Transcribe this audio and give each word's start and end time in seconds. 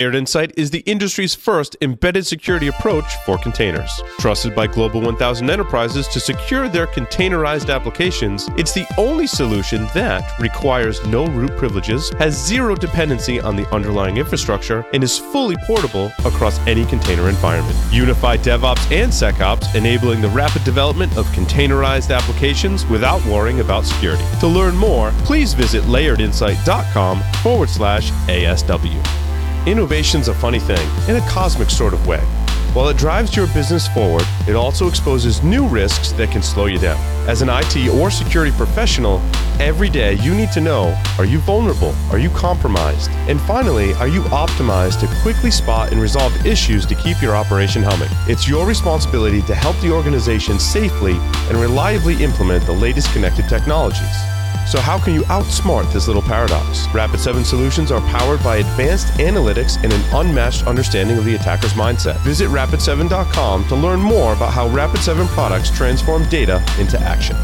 Layered 0.00 0.14
Insight 0.14 0.54
is 0.56 0.70
the 0.70 0.78
industry's 0.80 1.34
first 1.34 1.76
embedded 1.82 2.26
security 2.26 2.68
approach 2.68 3.04
for 3.26 3.36
containers. 3.36 3.90
Trusted 4.18 4.56
by 4.56 4.66
Global 4.66 5.02
1000 5.02 5.50
enterprises 5.50 6.08
to 6.08 6.18
secure 6.18 6.70
their 6.70 6.86
containerized 6.86 7.68
applications, 7.68 8.48
it's 8.56 8.72
the 8.72 8.86
only 8.96 9.26
solution 9.26 9.88
that 9.92 10.22
requires 10.40 11.04
no 11.04 11.26
root 11.26 11.54
privileges, 11.58 12.08
has 12.18 12.34
zero 12.34 12.74
dependency 12.74 13.40
on 13.42 13.56
the 13.56 13.68
underlying 13.74 14.16
infrastructure, 14.16 14.86
and 14.94 15.04
is 15.04 15.18
fully 15.18 15.56
portable 15.66 16.10
across 16.24 16.58
any 16.60 16.86
container 16.86 17.28
environment. 17.28 17.76
Unify 17.92 18.38
DevOps 18.38 18.90
and 18.90 19.12
SecOps, 19.12 19.74
enabling 19.74 20.22
the 20.22 20.30
rapid 20.30 20.64
development 20.64 21.14
of 21.18 21.26
containerized 21.26 22.16
applications 22.16 22.86
without 22.86 23.22
worrying 23.26 23.60
about 23.60 23.84
security. 23.84 24.24
To 24.40 24.46
learn 24.46 24.78
more, 24.78 25.10
please 25.26 25.52
visit 25.52 25.82
layeredinsight.com 25.84 27.20
forward 27.42 27.68
slash 27.68 28.10
ASW. 28.28 29.19
Innovation's 29.66 30.28
a 30.28 30.34
funny 30.34 30.58
thing, 30.58 30.88
in 31.06 31.16
a 31.16 31.28
cosmic 31.28 31.68
sort 31.68 31.92
of 31.92 32.06
way. 32.06 32.20
While 32.72 32.88
it 32.88 32.96
drives 32.96 33.36
your 33.36 33.46
business 33.48 33.86
forward, 33.88 34.24
it 34.48 34.56
also 34.56 34.88
exposes 34.88 35.42
new 35.42 35.66
risks 35.66 36.12
that 36.12 36.30
can 36.30 36.40
slow 36.40 36.64
you 36.64 36.78
down. 36.78 36.98
As 37.28 37.42
an 37.42 37.50
IT 37.50 37.90
or 37.90 38.10
security 38.10 38.56
professional, 38.56 39.20
every 39.60 39.90
day 39.90 40.14
you 40.14 40.34
need 40.34 40.50
to 40.52 40.62
know 40.62 40.96
are 41.18 41.26
you 41.26 41.40
vulnerable? 41.40 41.94
Are 42.10 42.18
you 42.18 42.30
compromised? 42.30 43.10
And 43.28 43.38
finally, 43.42 43.92
are 43.94 44.08
you 44.08 44.22
optimized 44.22 45.00
to 45.00 45.20
quickly 45.20 45.50
spot 45.50 45.92
and 45.92 46.00
resolve 46.00 46.46
issues 46.46 46.86
to 46.86 46.94
keep 46.94 47.20
your 47.20 47.36
operation 47.36 47.82
humming? 47.82 48.08
It's 48.28 48.48
your 48.48 48.66
responsibility 48.66 49.42
to 49.42 49.54
help 49.54 49.78
the 49.80 49.92
organization 49.92 50.58
safely 50.58 51.16
and 51.50 51.58
reliably 51.58 52.24
implement 52.24 52.64
the 52.64 52.72
latest 52.72 53.12
connected 53.12 53.46
technologies. 53.46 54.16
So, 54.68 54.80
how 54.80 54.98
can 54.98 55.14
you 55.14 55.22
outsmart 55.22 55.92
this 55.92 56.06
little 56.06 56.22
paradox? 56.22 56.86
Rapid7 56.88 57.44
solutions 57.44 57.90
are 57.90 58.00
powered 58.02 58.42
by 58.44 58.56
advanced 58.56 59.08
analytics 59.14 59.82
and 59.82 59.92
an 59.92 60.02
unmatched 60.12 60.66
understanding 60.66 61.18
of 61.18 61.24
the 61.24 61.34
attacker's 61.34 61.72
mindset. 61.72 62.18
Visit 62.20 62.48
rapid7.com 62.48 63.66
to 63.68 63.74
learn 63.74 64.00
more 64.00 64.32
about 64.32 64.52
how 64.52 64.68
Rapid7 64.68 65.26
products 65.28 65.70
transform 65.70 66.28
data 66.28 66.64
into 66.78 66.98
action. 67.00 67.36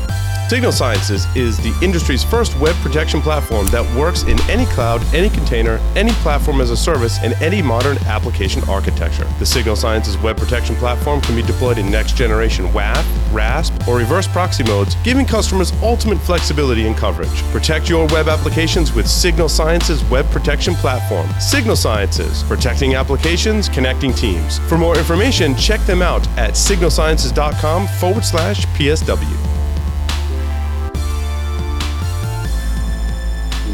Signal 0.48 0.70
Sciences 0.70 1.26
is 1.34 1.58
the 1.58 1.76
industry's 1.82 2.22
first 2.22 2.56
web 2.60 2.76
protection 2.76 3.20
platform 3.20 3.66
that 3.68 3.84
works 3.96 4.22
in 4.22 4.40
any 4.42 4.64
cloud, 4.66 5.02
any 5.12 5.28
container, 5.28 5.80
any 5.96 6.12
platform 6.22 6.60
as 6.60 6.70
a 6.70 6.76
service, 6.76 7.18
and 7.20 7.32
any 7.42 7.60
modern 7.60 7.98
application 8.06 8.62
architecture. 8.68 9.26
The 9.40 9.46
Signal 9.46 9.74
Sciences 9.74 10.16
web 10.18 10.36
protection 10.36 10.76
platform 10.76 11.20
can 11.20 11.34
be 11.34 11.42
deployed 11.42 11.78
in 11.78 11.90
next 11.90 12.16
generation 12.16 12.66
WAF, 12.68 13.04
RASP, 13.32 13.88
or 13.88 13.96
reverse 13.96 14.28
proxy 14.28 14.62
modes, 14.62 14.94
giving 15.02 15.26
customers 15.26 15.72
ultimate 15.82 16.18
flexibility 16.18 16.86
and 16.86 16.96
coverage. 16.96 17.42
Protect 17.50 17.88
your 17.88 18.06
web 18.06 18.28
applications 18.28 18.92
with 18.92 19.08
Signal 19.08 19.48
Sciences 19.48 20.04
web 20.04 20.26
protection 20.30 20.74
platform. 20.76 21.28
Signal 21.40 21.74
Sciences, 21.74 22.44
protecting 22.44 22.94
applications, 22.94 23.68
connecting 23.68 24.12
teams. 24.12 24.60
For 24.68 24.78
more 24.78 24.96
information, 24.96 25.56
check 25.56 25.80
them 25.80 26.02
out 26.02 26.24
at 26.38 26.52
signalsciences.com 26.52 27.88
forward 27.88 28.24
slash 28.24 28.64
PSW. 28.66 29.45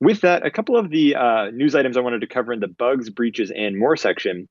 With 0.00 0.20
that, 0.22 0.44
a 0.44 0.50
couple 0.50 0.76
of 0.76 0.90
the 0.90 1.14
uh, 1.14 1.50
news 1.52 1.76
items 1.76 1.96
I 1.96 2.00
wanted 2.00 2.22
to 2.22 2.26
cover 2.26 2.52
in 2.52 2.58
the 2.60 2.68
bugs, 2.68 3.10
breaches, 3.10 3.52
and 3.54 3.78
more 3.78 3.96
section. 3.96 4.48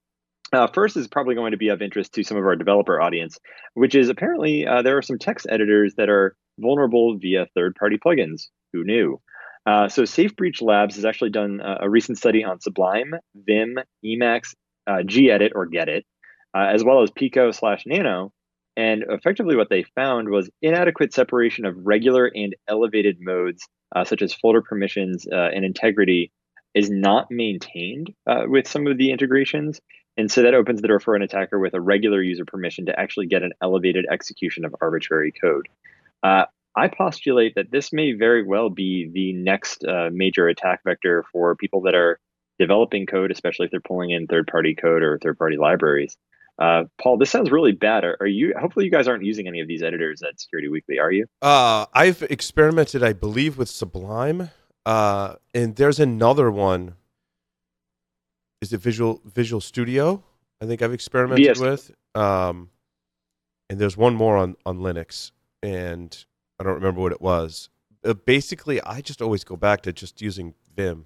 Uh, 0.53 0.67
first 0.67 0.97
is 0.97 1.07
probably 1.07 1.35
going 1.35 1.51
to 1.51 1.57
be 1.57 1.69
of 1.69 1.81
interest 1.81 2.13
to 2.13 2.23
some 2.23 2.38
of 2.38 2.44
our 2.44 2.56
developer 2.56 3.01
audience, 3.01 3.38
which 3.73 3.95
is 3.95 4.09
apparently 4.09 4.67
uh, 4.67 4.81
there 4.81 4.97
are 4.97 5.01
some 5.01 5.17
text 5.17 5.47
editors 5.50 5.94
that 5.95 6.09
are 6.09 6.35
vulnerable 6.59 7.17
via 7.17 7.47
third-party 7.56 7.97
plugins. 8.06 8.47
Who 8.73 8.84
knew? 8.84 9.22
Uh, 9.66 9.88
so 9.88 10.03
SafeBreach 10.03 10.62
Labs 10.62 10.95
has 10.95 11.06
actually 11.06 11.29
done 11.29 11.62
a, 11.63 11.89
recent 11.89 12.17
study 12.17 12.44
on 12.44 12.59
Sublime, 12.59 13.13
Vim, 13.35 13.78
Emacs, 14.03 14.56
uh, 14.88 15.03
gedit 15.06 15.51
or 15.56 15.67
Gedit, 15.67 16.03
uh, 16.56 16.68
as 16.73 16.83
well 16.83 17.03
as 17.03 17.12
Pico 17.12 17.51
slash 17.51 17.83
Nano. 17.85 18.33
And 18.75 19.06
effectively, 19.07 19.56
what 19.56 19.69
they 19.69 19.83
found 19.95 20.29
was 20.29 20.50
inadequate 20.62 21.13
separation 21.13 21.66
of 21.66 21.75
regular 21.78 22.31
and 22.33 22.56
elevated 22.68 23.18
modes, 23.19 23.68
uh, 23.95 24.03
such 24.03 24.22
as 24.22 24.33
folder 24.33 24.62
permissions 24.62 25.28
and 25.29 25.63
integrity, 25.63 26.31
is 26.73 26.89
not 26.89 27.28
maintained 27.29 28.13
with 28.47 28.68
some 28.68 28.88
of 28.88 28.97
the 28.97 29.12
integrations. 29.12 29.79
And 30.17 30.31
so 30.31 30.44
that 30.44 30.53
opens 30.53 30.81
the 30.81 30.88
door 30.88 30.99
for 30.99 31.16
an 31.16 31.22
attacker 31.22 31.57
with 31.59 31.73
a 31.73 31.81
regular 31.81 32.22
user 32.22 32.45
permission 32.45 32.85
to 32.88 32.99
actually 32.99 33.27
get 33.27 33.44
an 33.44 33.53
elevated 33.61 34.05
execution 34.11 34.66
of 34.66 34.75
arbitrary 34.81 35.31
code. 35.31 35.67
Uh, 36.22 36.45
I 36.75 36.88
postulate 36.88 37.55
that 37.55 37.72
this 37.72 37.91
may 37.91 38.13
very 38.13 38.44
well 38.44 38.69
be 38.69 39.09
the 39.13 39.33
next 39.33 39.83
uh, 39.83 40.09
major 40.11 40.47
attack 40.47 40.81
vector 40.85 41.23
for 41.31 41.55
people 41.55 41.81
that 41.81 41.95
are 41.95 42.19
developing 42.59 43.05
code, 43.05 43.31
especially 43.31 43.66
if 43.66 43.71
they're 43.71 43.81
pulling 43.81 44.11
in 44.11 44.27
third-party 44.27 44.75
code 44.75 45.01
or 45.01 45.19
third-party 45.19 45.57
libraries. 45.57 46.16
Uh, 46.59 46.83
Paul, 47.01 47.17
this 47.17 47.29
sounds 47.29 47.50
really 47.50 47.71
bad. 47.71 48.03
Are, 48.03 48.17
are, 48.19 48.27
you? 48.27 48.53
Hopefully, 48.59 48.85
you 48.85 48.91
guys 48.91 49.07
aren't 49.07 49.23
using 49.23 49.47
any 49.47 49.61
of 49.61 49.67
these 49.67 49.81
editors 49.81 50.21
at 50.21 50.39
Security 50.39 50.67
Weekly, 50.67 51.00
are 51.00 51.11
you? 51.11 51.25
Uh, 51.41 51.88
I've 51.94 52.21
experimented, 52.23 53.03
I 53.03 53.13
believe, 53.13 53.57
with 53.57 53.69
Sublime, 53.69 54.51
uh, 54.85 55.35
and 55.55 55.75
there's 55.75 56.00
another 56.00 56.51
one 56.51 56.95
is 58.61 58.73
it 58.73 58.79
Visual 58.79 59.22
Visual 59.25 59.61
Studio? 59.61 60.23
I 60.61 60.66
think 60.66 60.81
I've 60.81 60.94
experimented 60.94 61.44
with. 61.61 61.91
Um, 62.16 62.69
and 63.69 63.79
there's 63.79 63.97
one 63.97 64.16
more 64.16 64.38
on 64.38 64.55
on 64.66 64.79
Linux, 64.79 65.31
and 65.63 66.25
I 66.59 66.63
don't 66.63 66.75
remember 66.75 67.01
what 67.01 67.11
it 67.11 67.21
was. 67.21 67.69
Uh, 68.03 68.13
basically, 68.13 68.81
I 68.81 69.01
just 69.01 69.21
always 69.21 69.44
go 69.44 69.55
back 69.55 69.81
to 69.83 69.94
just 69.94 70.21
using 70.21 70.53
Vim. 70.75 71.05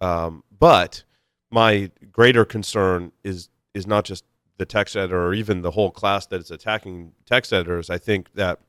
Um, 0.00 0.44
but 0.56 1.04
my 1.50 1.90
greater 2.12 2.44
concern 2.44 3.12
is 3.22 3.48
is 3.74 3.86
not 3.86 4.04
just 4.04 4.24
the 4.58 4.66
text 4.66 4.96
editor 4.96 5.26
or 5.26 5.34
even 5.34 5.62
the 5.62 5.72
whole 5.72 5.90
class 5.90 6.26
that 6.26 6.40
is 6.40 6.50
attacking 6.50 7.12
text 7.26 7.52
editors. 7.52 7.90
I 7.90 7.98
think 7.98 8.32
that 8.34 8.60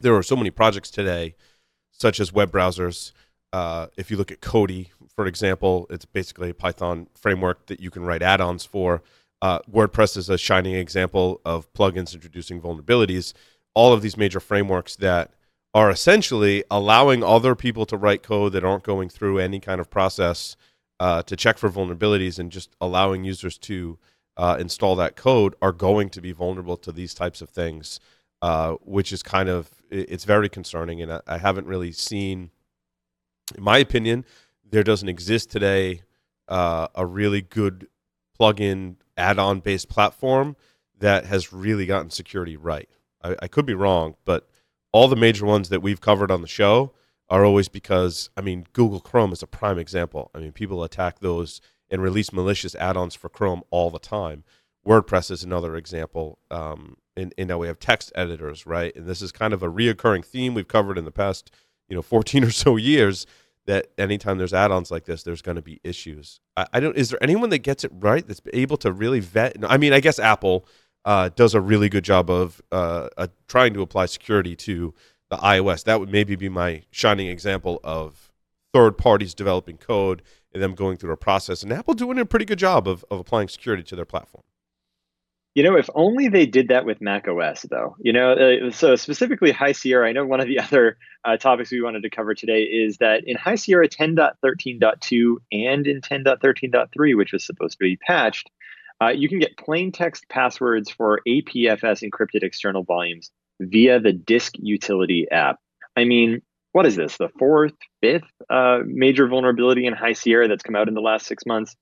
there 0.00 0.14
are 0.14 0.22
so 0.22 0.36
many 0.36 0.50
projects 0.50 0.90
today, 0.90 1.34
such 1.90 2.18
as 2.20 2.32
web 2.32 2.50
browsers. 2.50 3.12
Uh, 3.52 3.88
if 3.96 4.10
you 4.10 4.16
look 4.16 4.30
at 4.30 4.40
Kodi, 4.40 4.88
for 5.14 5.26
example, 5.26 5.86
it's 5.90 6.04
basically 6.04 6.50
a 6.50 6.54
Python 6.54 7.08
framework 7.14 7.66
that 7.66 7.80
you 7.80 7.90
can 7.90 8.04
write 8.04 8.22
add-ons 8.22 8.64
for. 8.64 9.02
Uh, 9.42 9.58
WordPress 9.70 10.16
is 10.16 10.28
a 10.28 10.38
shining 10.38 10.74
example 10.74 11.40
of 11.44 11.72
plugins 11.74 12.14
introducing 12.14 12.60
vulnerabilities. 12.60 13.34
All 13.74 13.92
of 13.92 14.00
these 14.00 14.16
major 14.16 14.40
frameworks 14.40 14.96
that 14.96 15.32
are 15.74 15.90
essentially 15.90 16.64
allowing 16.70 17.24
other 17.24 17.54
people 17.54 17.86
to 17.86 17.96
write 17.96 18.22
code 18.22 18.52
that 18.52 18.64
aren't 18.64 18.84
going 18.84 19.08
through 19.08 19.38
any 19.38 19.58
kind 19.58 19.80
of 19.80 19.90
process 19.90 20.56
uh, 21.00 21.22
to 21.22 21.34
check 21.34 21.58
for 21.58 21.70
vulnerabilities 21.70 22.38
and 22.38 22.52
just 22.52 22.76
allowing 22.80 23.24
users 23.24 23.58
to 23.58 23.98
uh, 24.36 24.56
install 24.60 24.94
that 24.96 25.16
code 25.16 25.54
are 25.60 25.72
going 25.72 26.08
to 26.10 26.20
be 26.20 26.32
vulnerable 26.32 26.76
to 26.76 26.92
these 26.92 27.14
types 27.14 27.42
of 27.42 27.50
things, 27.50 28.00
uh, 28.42 28.74
which 28.82 29.12
is 29.12 29.22
kind 29.22 29.48
of 29.48 29.70
it's 29.90 30.24
very 30.24 30.48
concerning. 30.48 31.02
And 31.02 31.12
I, 31.12 31.20
I 31.26 31.38
haven't 31.38 31.66
really 31.66 31.92
seen, 31.92 32.50
in 33.56 33.62
my 33.62 33.78
opinion, 33.78 34.24
there 34.68 34.82
doesn't 34.82 35.08
exist 35.08 35.50
today 35.50 36.02
uh, 36.48 36.88
a 36.94 37.06
really 37.06 37.42
good 37.42 37.88
plug-in 38.36 38.96
add-on 39.16 39.60
based 39.60 39.88
platform 39.88 40.56
that 40.98 41.26
has 41.26 41.52
really 41.52 41.86
gotten 41.86 42.10
security 42.10 42.56
right. 42.56 42.88
I, 43.22 43.36
I, 43.42 43.48
could 43.48 43.66
be 43.66 43.74
wrong, 43.74 44.16
but 44.24 44.48
all 44.92 45.08
the 45.08 45.16
major 45.16 45.46
ones 45.46 45.68
that 45.68 45.82
we've 45.82 46.00
covered 46.00 46.30
on 46.30 46.42
the 46.42 46.48
show 46.48 46.92
are 47.28 47.44
always 47.44 47.68
because 47.68 48.30
I 48.36 48.40
mean 48.40 48.66
Google 48.72 49.00
Chrome 49.00 49.32
is 49.32 49.42
a 49.42 49.46
prime 49.46 49.78
example. 49.78 50.30
I 50.34 50.38
mean 50.38 50.52
people 50.52 50.82
attack 50.82 51.20
those 51.20 51.60
and 51.90 52.02
release 52.02 52.32
malicious 52.32 52.74
add-ons 52.74 53.14
for 53.14 53.28
Chrome 53.28 53.62
all 53.70 53.90
the 53.90 53.98
time. 53.98 54.44
WordPress 54.86 55.30
is 55.30 55.44
another 55.44 55.76
example. 55.76 56.38
Um, 56.50 56.96
and, 57.16 57.34
and 57.36 57.48
now 57.48 57.58
we 57.58 57.66
have 57.66 57.78
text 57.78 58.10
editors, 58.14 58.66
right? 58.66 58.94
And 58.96 59.06
this 59.06 59.22
is 59.22 59.32
kind 59.32 59.52
of 59.52 59.62
a 59.62 59.70
reoccurring 59.70 60.24
theme 60.24 60.54
we've 60.54 60.68
covered 60.68 60.98
in 60.98 61.04
the 61.04 61.10
past, 61.10 61.50
you 61.88 61.94
know, 61.94 62.02
14 62.02 62.44
or 62.44 62.50
so 62.50 62.76
years 62.76 63.26
that 63.66 63.88
anytime 63.96 64.38
there's 64.38 64.52
add-ons 64.52 64.90
like 64.90 65.04
this, 65.04 65.22
there's 65.22 65.42
going 65.42 65.56
to 65.56 65.62
be 65.62 65.80
issues. 65.84 66.40
I, 66.56 66.66
I, 66.72 66.80
don't. 66.80 66.96
Is 66.96 67.10
there 67.10 67.22
anyone 67.22 67.50
that 67.50 67.58
gets 67.58 67.84
it 67.84 67.92
right 67.94 68.26
that's 68.26 68.40
able 68.52 68.76
to 68.78 68.92
really 68.92 69.20
vet? 69.20 69.56
I 69.62 69.76
mean, 69.76 69.92
I 69.92 70.00
guess 70.00 70.18
Apple 70.18 70.66
uh, 71.04 71.30
does 71.34 71.54
a 71.54 71.60
really 71.60 71.88
good 71.88 72.04
job 72.04 72.30
of 72.30 72.60
uh, 72.72 73.08
uh, 73.16 73.28
trying 73.48 73.74
to 73.74 73.82
apply 73.82 74.06
security 74.06 74.56
to 74.56 74.94
the 75.30 75.36
iOS. 75.36 75.84
That 75.84 76.00
would 76.00 76.10
maybe 76.10 76.36
be 76.36 76.48
my 76.48 76.82
shining 76.90 77.28
example 77.28 77.80
of 77.84 78.32
third 78.72 78.98
parties 78.98 79.34
developing 79.34 79.76
code 79.76 80.22
and 80.52 80.62
them 80.62 80.74
going 80.74 80.96
through 80.96 81.12
a 81.12 81.16
process, 81.16 81.62
and 81.62 81.72
Apple 81.72 81.94
doing 81.94 82.18
a 82.18 82.26
pretty 82.26 82.44
good 82.44 82.58
job 82.58 82.86
of, 82.86 83.04
of 83.10 83.20
applying 83.20 83.48
security 83.48 83.82
to 83.84 83.96
their 83.96 84.04
platform. 84.04 84.44
You 85.54 85.62
know, 85.62 85.76
if 85.76 85.90
only 85.94 86.28
they 86.28 86.46
did 86.46 86.68
that 86.68 86.86
with 86.86 87.02
Mac 87.02 87.28
OS, 87.28 87.62
though. 87.62 87.94
You 88.00 88.12
know, 88.12 88.32
uh, 88.32 88.70
so 88.70 88.96
specifically 88.96 89.52
High 89.52 89.72
Sierra, 89.72 90.08
I 90.08 90.12
know 90.12 90.24
one 90.24 90.40
of 90.40 90.46
the 90.46 90.58
other 90.66 90.96
uh, 91.24 91.36
topics 91.36 91.70
we 91.70 91.82
wanted 91.82 92.02
to 92.02 92.10
cover 92.10 92.34
today 92.34 92.62
is 92.62 92.96
that 92.98 93.24
in 93.26 93.36
High 93.36 93.56
Sierra 93.56 93.88
10.13.2 93.88 95.36
and 95.52 95.86
in 95.86 96.00
10.13.3, 96.00 97.16
which 97.16 97.32
was 97.32 97.44
supposed 97.44 97.72
to 97.72 97.78
be 97.78 97.96
patched, 97.96 98.50
uh, 99.02 99.08
you 99.08 99.28
can 99.28 99.40
get 99.40 99.56
plain 99.58 99.92
text 99.92 100.28
passwords 100.28 100.90
for 100.90 101.20
APFS 101.26 102.08
encrypted 102.08 102.42
external 102.42 102.84
volumes 102.84 103.30
via 103.60 104.00
the 104.00 104.12
disk 104.12 104.54
utility 104.58 105.26
app. 105.30 105.58
I 105.96 106.04
mean, 106.04 106.40
what 106.72 106.86
is 106.86 106.96
this? 106.96 107.18
The 107.18 107.28
fourth, 107.38 107.74
fifth 108.00 108.22
uh, 108.48 108.78
major 108.86 109.28
vulnerability 109.28 109.86
in 109.86 109.92
High 109.92 110.14
Sierra 110.14 110.48
that's 110.48 110.62
come 110.62 110.76
out 110.76 110.88
in 110.88 110.94
the 110.94 111.00
last 111.00 111.26
six 111.26 111.44
months? 111.44 111.76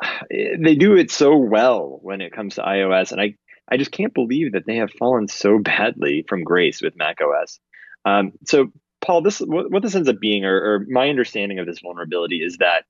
they 0.30 0.74
do 0.74 0.96
it 0.96 1.10
so 1.10 1.36
well 1.36 1.98
when 2.02 2.20
it 2.20 2.32
comes 2.32 2.56
to 2.56 2.62
iOS, 2.62 3.12
and 3.12 3.20
I 3.20 3.34
I 3.70 3.76
just 3.76 3.92
can't 3.92 4.14
believe 4.14 4.52
that 4.52 4.66
they 4.66 4.76
have 4.76 4.90
fallen 4.92 5.28
so 5.28 5.58
badly 5.58 6.24
from 6.28 6.44
grace 6.44 6.80
with 6.80 6.96
Mac 6.96 7.18
OS. 7.20 7.60
Um, 8.04 8.32
so, 8.46 8.72
Paul, 9.00 9.22
this 9.22 9.40
what, 9.40 9.70
what, 9.70 9.82
this 9.82 9.94
ends 9.94 10.08
up 10.08 10.20
being, 10.20 10.44
or, 10.44 10.56
or, 10.56 10.86
my 10.88 11.08
understanding 11.08 11.58
of 11.58 11.66
this 11.66 11.80
vulnerability 11.80 12.36
is 12.42 12.56
that 12.58 12.84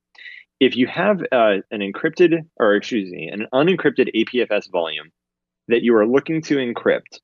if 0.60 0.76
you 0.76 0.86
have 0.86 1.20
uh, 1.32 1.58
an 1.70 1.80
encrypted, 1.80 2.44
or 2.58 2.74
excuse 2.74 3.10
me, 3.10 3.28
an 3.28 3.46
unencrypted 3.52 4.08
APFS 4.14 4.70
volume 4.70 5.10
that 5.68 5.82
you 5.82 5.94
are 5.96 6.06
looking 6.06 6.42
to 6.42 6.56
encrypt, 6.56 7.20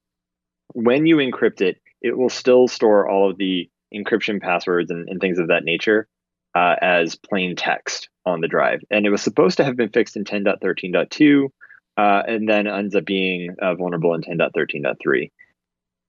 when 0.73 1.07
you 1.07 1.17
encrypt 1.17 1.61
it, 1.61 1.79
it 2.03 2.17
will 2.17 2.29
still 2.29 2.69
store 2.69 3.09
all 3.09 3.31
of 3.31 3.39
the 3.39 3.71
encryption 3.95 4.41
passwords 4.41 4.91
and, 4.91 5.09
and 5.09 5.21
things 5.21 5.39
of 5.39 5.49
that 5.49 5.65
nature 5.65 6.09
uh, 6.55 6.77
as 6.81 7.17
plain 7.17 7.57
text 7.57 8.09
on 8.27 8.41
the 8.41 8.49
drive. 8.49 8.81
And 8.91 9.07
it 9.07 9.11
was 9.11 9.23
supposed 9.23 9.57
to 9.59 9.65
have 9.65 9.77
been 9.77 9.91
fixed 9.91 10.17
in 10.17 10.25
10.13.2 10.25 11.49
uh, 11.97 12.23
and 12.27 12.49
then 12.49 12.67
ends 12.67 12.95
up 12.95 13.05
being 13.05 13.55
uh, 13.61 13.75
vulnerable 13.75 14.15
in 14.15 14.23
10.13.3. 14.23 15.31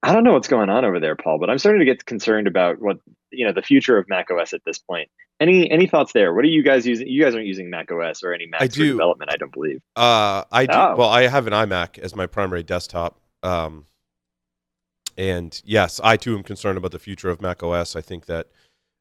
I 0.04 0.14
don't 0.14 0.24
know 0.24 0.34
what's 0.34 0.48
going 0.48 0.70
on 0.70 0.86
over 0.86 1.00
there, 1.00 1.16
Paul, 1.16 1.40
but 1.40 1.50
I'm 1.50 1.58
starting 1.58 1.80
to 1.80 1.86
get 1.86 2.06
concerned 2.06 2.48
about 2.48 2.80
what 2.80 3.00
you 3.32 3.46
know 3.46 3.52
the 3.52 3.64
future 3.64 3.98
of 3.98 4.08
Mac 4.08 4.30
OS 4.30 4.54
at 4.54 4.62
this 4.64 4.78
point. 4.78 5.10
Any 5.40 5.70
any 5.72 5.88
thoughts 5.88 6.14
there? 6.14 6.32
What 6.32 6.46
are 6.46 6.50
you 6.50 6.62
guys 6.62 6.86
using? 6.86 7.08
You 7.08 7.24
guys 7.24 7.34
aren't 7.34 7.48
using 7.48 7.72
Mac 7.72 7.92
OS 7.92 8.24
or 8.24 8.32
any 8.32 8.46
Mac 8.46 8.62
I 8.62 8.68
do. 8.68 8.92
development, 8.92 9.32
I 9.34 9.38
don't 9.38 9.52
believe. 9.52 9.82
Uh, 9.96 10.44
I 10.52 10.68
do. 10.68 10.74
Oh. 10.74 10.96
Well, 10.96 11.10
I 11.10 11.28
have 11.28 11.48
an 11.48 11.54
iMac 11.54 11.98
as 11.98 12.16
my 12.16 12.28
primary 12.28 12.62
desktop. 12.62 13.20
Um, 13.42 13.88
and 15.18 15.60
yes, 15.66 16.00
I 16.04 16.18
too 16.18 16.38
am 16.38 16.44
concerned 16.44 16.78
about 16.78 16.92
the 16.92 17.00
future 17.00 17.30
of 17.30 17.42
Mac 17.42 17.64
OS. 17.64 17.96
I 17.96 18.02
think 18.02 18.28
that 18.28 18.50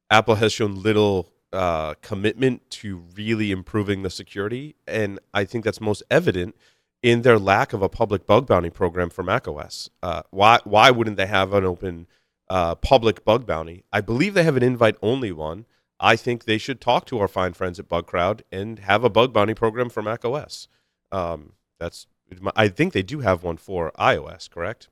Apple 0.09 0.35
has 0.35 0.51
shown 0.53 0.81
little 0.81 1.31
uh, 1.55 1.95
commitment 2.01 2.69
to 2.69 3.03
really 3.15 3.51
improving 3.51 4.03
the 4.03 4.09
security, 4.09 4.75
and 4.87 5.19
I 5.33 5.45
think 5.45 5.63
that's 5.63 5.81
most 5.81 6.03
evident 6.11 6.55
in 7.01 7.21
their 7.21 7.39
lack 7.39 7.73
of 7.73 7.81
a 7.81 7.89
public 7.89 8.25
bug 8.25 8.47
bounty 8.47 8.69
program 8.69 9.09
for 9.09 9.23
macOS. 9.23 9.89
Uh, 10.03 10.23
why 10.31 10.59
why 10.63 10.91
wouldn't 10.91 11.17
they 11.17 11.27
have 11.27 11.53
an 11.53 11.65
open 11.65 12.07
uh, 12.49 12.75
public 12.75 13.23
bug 13.23 13.45
bounty? 13.45 13.83
I 13.91 14.01
believe 14.01 14.33
they 14.33 14.43
have 14.43 14.57
an 14.57 14.63
invite 14.63 14.95
only 15.01 15.31
one. 15.31 15.65
I 15.99 16.15
think 16.15 16.43
they 16.43 16.57
should 16.57 16.81
talk 16.81 17.05
to 17.05 17.19
our 17.19 17.27
fine 17.27 17.53
friends 17.53 17.79
at 17.79 17.87
BugCrowd 17.87 18.41
and 18.51 18.79
have 18.79 19.03
a 19.03 19.09
bug 19.09 19.31
bounty 19.31 19.53
program 19.53 19.89
for 19.89 20.01
macOS. 20.01 20.67
Um, 21.11 21.53
that's 21.79 22.07
I 22.55 22.67
think 22.67 22.93
they 22.93 23.03
do 23.03 23.19
have 23.19 23.43
one 23.43 23.57
for 23.57 23.91
iOS, 23.97 24.49
correct? 24.49 24.89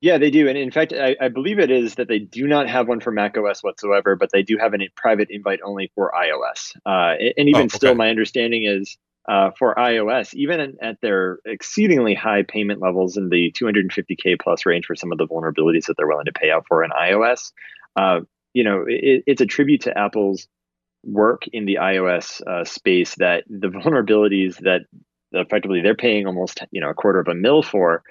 Yeah, 0.00 0.16
they 0.16 0.30
do. 0.30 0.48
And 0.48 0.56
in 0.56 0.70
fact, 0.70 0.94
I, 0.94 1.14
I, 1.20 1.28
believe 1.28 1.58
it 1.58 1.70
is 1.70 1.96
that 1.96 2.08
they 2.08 2.18
do 2.18 2.46
not 2.46 2.68
have 2.70 2.88
one 2.88 3.00
for 3.00 3.10
Mac 3.10 3.36
OS 3.36 3.62
whatsoever, 3.62 4.16
but 4.16 4.30
they 4.32 4.42
do 4.42 4.56
have 4.56 4.72
a 4.72 4.78
private 4.96 5.28
invite 5.30 5.60
only 5.62 5.92
for 5.94 6.10
iOS. 6.16 6.74
Uh, 6.86 7.16
and 7.36 7.48
even 7.48 7.62
oh, 7.62 7.64
okay. 7.64 7.76
still, 7.76 7.94
my 7.94 8.08
understanding 8.08 8.64
is 8.64 8.96
uh, 9.28 9.50
for 9.58 9.74
iOS, 9.74 10.32
even 10.34 10.78
at 10.80 11.00
their 11.02 11.38
exceedingly 11.44 12.14
high 12.14 12.42
payment 12.42 12.80
levels 12.80 13.18
in 13.18 13.28
the 13.28 13.52
250K 13.52 14.40
plus 14.40 14.64
range 14.64 14.86
for 14.86 14.96
some 14.96 15.12
of 15.12 15.18
the 15.18 15.26
vulnerabilities 15.26 15.86
that 15.86 15.96
they're 15.98 16.08
willing 16.08 16.24
to 16.24 16.32
pay 16.32 16.50
out 16.50 16.64
for 16.66 16.82
in 16.82 16.90
iOS, 16.90 17.52
uh, 17.96 18.20
you 18.54 18.64
know, 18.64 18.84
it, 18.88 19.22
it's 19.26 19.42
a 19.42 19.46
tribute 19.46 19.82
to 19.82 19.96
Apple's 19.96 20.48
work 21.04 21.42
in 21.52 21.66
the 21.66 21.76
iOS 21.80 22.40
uh, 22.46 22.64
space 22.64 23.14
that 23.16 23.44
the 23.48 23.68
vulnerabilities 23.68 24.56
that 24.60 24.82
effectively 25.32 25.80
they're 25.82 25.94
paying 25.94 26.26
almost, 26.26 26.60
you 26.70 26.80
know, 26.80 26.90
a 26.90 26.94
quarter 26.94 27.20
of 27.20 27.28
a 27.28 27.34
mil 27.34 27.62
for 27.62 28.02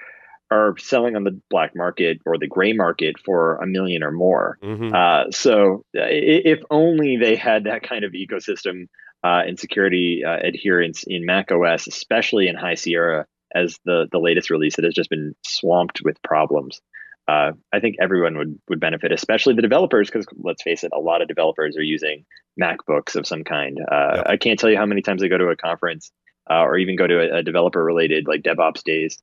are 0.50 0.76
selling 0.78 1.16
on 1.16 1.24
the 1.24 1.40
black 1.48 1.76
market 1.76 2.18
or 2.26 2.36
the 2.38 2.46
gray 2.46 2.72
market 2.72 3.16
for 3.24 3.56
a 3.56 3.66
million 3.66 4.02
or 4.02 4.10
more. 4.10 4.58
Mm-hmm. 4.62 4.94
Uh, 4.94 5.30
so 5.30 5.84
if 5.94 6.60
only 6.70 7.16
they 7.16 7.36
had 7.36 7.64
that 7.64 7.82
kind 7.82 8.04
of 8.04 8.12
ecosystem 8.12 8.88
uh, 9.22 9.42
and 9.46 9.58
security 9.58 10.22
uh, 10.26 10.38
adherence 10.42 11.04
in 11.06 11.24
Mac 11.24 11.52
OS, 11.52 11.86
especially 11.86 12.48
in 12.48 12.56
High 12.56 12.74
Sierra, 12.74 13.26
as 13.54 13.78
the 13.84 14.06
the 14.10 14.18
latest 14.18 14.50
release 14.50 14.76
that 14.76 14.84
has 14.84 14.94
just 14.94 15.10
been 15.10 15.34
swamped 15.44 16.00
with 16.04 16.22
problems. 16.22 16.80
Uh, 17.28 17.52
I 17.72 17.80
think 17.80 17.96
everyone 18.00 18.36
would 18.38 18.58
would 18.68 18.80
benefit, 18.80 19.12
especially 19.12 19.54
the 19.54 19.62
developers, 19.62 20.08
because 20.10 20.26
let's 20.38 20.62
face 20.62 20.84
it, 20.84 20.92
a 20.94 21.00
lot 21.00 21.22
of 21.22 21.28
developers 21.28 21.76
are 21.76 21.82
using 21.82 22.24
MacBooks 22.60 23.14
of 23.14 23.26
some 23.26 23.44
kind. 23.44 23.78
Uh, 23.80 24.12
yep. 24.16 24.26
I 24.26 24.36
can't 24.36 24.58
tell 24.58 24.70
you 24.70 24.76
how 24.76 24.86
many 24.86 25.02
times 25.02 25.22
I 25.22 25.28
go 25.28 25.38
to 25.38 25.48
a 25.48 25.56
conference 25.56 26.10
uh, 26.50 26.62
or 26.62 26.78
even 26.78 26.96
go 26.96 27.06
to 27.06 27.20
a, 27.20 27.38
a 27.38 27.42
developer 27.42 27.82
related 27.84 28.26
like 28.26 28.42
DevOps 28.42 28.82
days 28.82 29.18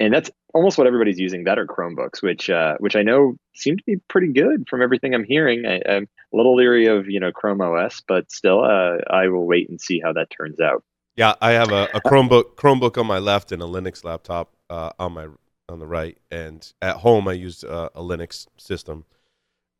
and 0.00 0.12
that's 0.12 0.30
almost 0.52 0.78
what 0.78 0.86
everybody's 0.86 1.18
using 1.18 1.44
that 1.44 1.58
are 1.58 1.66
chromebooks 1.66 2.22
which 2.22 2.50
uh, 2.50 2.76
which 2.78 2.96
i 2.96 3.02
know 3.02 3.36
seem 3.54 3.76
to 3.76 3.84
be 3.86 3.96
pretty 4.08 4.32
good 4.32 4.68
from 4.68 4.82
everything 4.82 5.14
i'm 5.14 5.24
hearing. 5.24 5.66
I, 5.66 5.80
am 5.86 6.08
a 6.32 6.36
little 6.36 6.56
leery 6.56 6.86
of 6.86 7.08
you 7.08 7.20
know 7.20 7.32
chrome 7.32 7.60
os 7.60 8.02
but 8.06 8.30
still 8.30 8.64
uh, 8.64 8.98
i 9.10 9.28
will 9.28 9.46
wait 9.46 9.68
and 9.68 9.80
see 9.80 10.00
how 10.00 10.12
that 10.12 10.30
turns 10.30 10.60
out. 10.60 10.82
Yeah 11.16 11.34
i 11.40 11.52
have 11.52 11.70
a, 11.70 11.88
a 11.94 12.00
chromebook 12.00 12.56
chromebook 12.56 12.98
on 12.98 13.06
my 13.06 13.18
left 13.18 13.52
and 13.52 13.62
a 13.62 13.66
linux 13.66 14.04
laptop 14.04 14.54
uh, 14.70 14.90
on 14.98 15.12
my 15.12 15.28
on 15.68 15.78
the 15.78 15.86
right. 15.86 16.18
And 16.30 16.70
at 16.82 16.96
home 16.96 17.28
i 17.28 17.32
use 17.32 17.64
uh, 17.64 17.88
a 17.94 18.00
linux 18.00 18.46
system. 18.56 19.04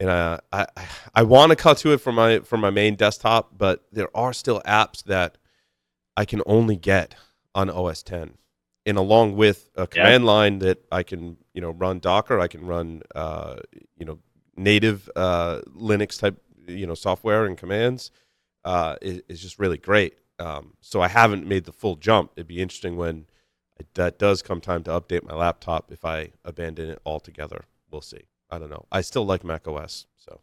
And 0.00 0.10
uh, 0.10 0.38
I 0.52 0.66
I, 0.76 0.86
I 1.16 1.22
want 1.22 1.50
to 1.50 1.56
cut 1.56 1.78
to 1.78 1.92
it 1.92 1.98
from 1.98 2.16
my 2.16 2.40
for 2.40 2.56
my 2.56 2.70
main 2.70 2.96
desktop, 2.96 3.56
but 3.56 3.84
there 3.92 4.14
are 4.16 4.32
still 4.32 4.60
apps 4.66 5.02
that 5.04 5.38
I 6.16 6.24
can 6.24 6.42
only 6.46 6.76
get 6.76 7.14
on 7.54 7.70
OS 7.70 8.02
10 8.02 8.34
and 8.86 8.98
along 8.98 9.36
with 9.36 9.70
a 9.76 9.86
command 9.86 10.24
yeah. 10.24 10.30
line 10.30 10.58
that 10.60 10.84
I 10.92 11.02
can, 11.02 11.36
you 11.54 11.60
know, 11.60 11.70
run 11.70 12.00
Docker, 12.00 12.40
I 12.40 12.48
can 12.48 12.66
run, 12.66 13.02
uh, 13.14 13.56
you 13.96 14.04
know, 14.04 14.18
native 14.56 15.08
uh, 15.16 15.60
Linux 15.76 16.18
type, 16.18 16.40
you 16.66 16.86
know, 16.86 16.94
software 16.94 17.46
and 17.46 17.56
commands, 17.56 18.10
uh, 18.64 18.96
is, 19.00 19.22
is 19.28 19.40
just 19.40 19.58
really 19.58 19.78
great. 19.78 20.14
Um, 20.38 20.74
so 20.80 21.00
I 21.00 21.08
haven't 21.08 21.46
made 21.46 21.64
the 21.64 21.72
full 21.72 21.96
jump. 21.96 22.32
It'd 22.36 22.48
be 22.48 22.60
interesting 22.60 22.96
when 22.96 23.26
it, 23.78 23.86
that 23.94 24.18
does 24.18 24.42
come 24.42 24.60
time 24.60 24.82
to 24.84 24.90
update 24.90 25.24
my 25.24 25.34
laptop 25.34 25.90
if 25.90 26.04
I 26.04 26.30
abandon 26.44 26.90
it 26.90 27.00
altogether. 27.06 27.64
We'll 27.90 28.00
see. 28.00 28.24
I 28.50 28.58
don't 28.58 28.70
know. 28.70 28.86
I 28.92 29.00
still 29.00 29.24
like 29.24 29.44
Mac 29.44 29.66
OS, 29.66 30.06
so. 30.16 30.40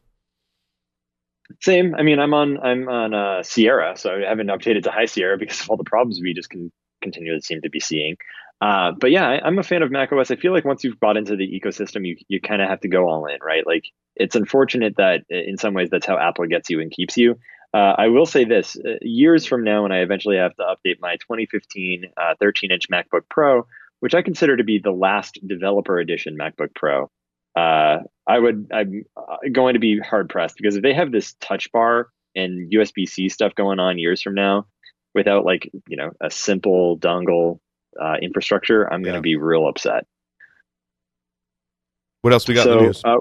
Same. 1.60 1.96
I 1.96 2.02
mean, 2.02 2.18
I'm 2.20 2.34
on 2.34 2.58
I'm 2.60 2.88
on 2.88 3.14
uh, 3.14 3.44
Sierra, 3.44 3.98
so 3.98 4.16
I 4.16 4.30
haven't 4.30 4.48
updated 4.48 4.84
to 4.84 4.92
High 4.92 5.06
Sierra 5.06 5.38
because 5.38 5.60
of 5.60 5.70
all 5.70 5.76
the 5.76 5.84
problems 5.84 6.20
we 6.22 6.34
just 6.34 6.50
can 6.50 6.72
continually 7.02 7.42
seem 7.42 7.62
to 7.62 7.70
be 7.70 7.80
seeing. 7.80 8.18
Uh, 8.62 8.92
but 8.92 9.10
yeah, 9.10 9.28
I, 9.28 9.48
am 9.48 9.58
a 9.58 9.64
fan 9.64 9.82
of 9.82 9.90
macOS. 9.90 10.30
I 10.30 10.36
feel 10.36 10.54
like 10.54 10.66
once 10.66 10.84
you've 10.84 11.00
bought 11.00 11.18
into 11.18 11.36
the 11.36 11.48
ecosystem, 11.48 12.06
you 12.06 12.18
you 12.28 12.40
kind 12.40 12.62
of 12.62 12.70
have 12.70 12.82
to 12.82 12.88
go 12.88 13.08
all 13.08 13.26
in, 13.26 13.40
right? 13.42 13.66
Like 13.66 13.86
it's 14.16 14.36
unfortunate 14.36 14.98
that 14.98 15.24
in 15.30 15.58
some 15.58 15.74
ways 15.74 15.90
that's 15.90 16.06
how 16.06 16.18
Apple 16.20 16.46
gets 16.46 16.70
you 16.70 16.80
and 16.80 16.92
keeps 16.92 17.18
you. 17.18 17.38
Uh, 17.74 17.96
I 17.98 18.08
will 18.10 18.28
say 18.28 18.44
this: 18.44 18.78
uh, 18.78 18.98
years 19.02 19.46
from 19.46 19.64
now, 19.64 19.84
when 19.84 19.92
I 19.92 20.02
eventually 20.02 20.38
have 20.38 20.56
to 20.58 20.64
update 20.64 20.98
my 21.00 21.16
2015 21.16 22.06
13-inch 22.20 22.88
uh, 22.92 22.96
MacBook 22.96 23.24
Pro, 23.30 23.66
which 24.00 24.14
I 24.14 24.22
consider 24.22 24.58
to 24.58 24.64
be 24.64 24.78
the 24.78 24.92
last 24.92 25.40
developer 25.46 25.98
edition 25.98 26.38
MacBook 26.38 26.76
Pro, 26.76 27.10
uh, 27.56 27.98
I 28.28 28.40
would 28.40 28.68
I'm 28.72 29.06
uh, 29.18 29.38
going 29.52 29.74
to 29.74 29.80
be 29.80 30.00
hard 30.00 30.30
pressed 30.30 30.58
because 30.58 30.76
if 30.76 30.84
they 30.84 30.94
have 30.94 31.12
this 31.12 31.34
Touch 31.42 31.72
Bar 31.72 32.10
and 32.36 32.72
USB 32.72 33.10
C 33.10 33.28
stuff 33.30 33.56
going 33.56 33.80
on 33.80 33.98
years 33.98 34.22
from 34.22 34.36
now, 34.36 34.68
without 35.14 35.46
like 35.46 35.70
you 35.88 35.98
know 35.98 36.12
a 36.22 36.30
simple 36.30 36.98
dongle 36.98 37.60
uh, 38.02 38.16
infrastructure, 38.22 38.92
I'm 38.92 39.04
going 39.04 39.16
to 39.16 39.22
be 39.22 39.36
real 39.36 39.68
upset. 39.68 40.06
What 42.22 42.34
else 42.34 42.48
we 42.48 42.54
got 42.54 42.64
so, 42.66 42.74
in 42.74 42.78
the 42.78 42.84
news? 42.84 43.02
Uh, 43.04 43.18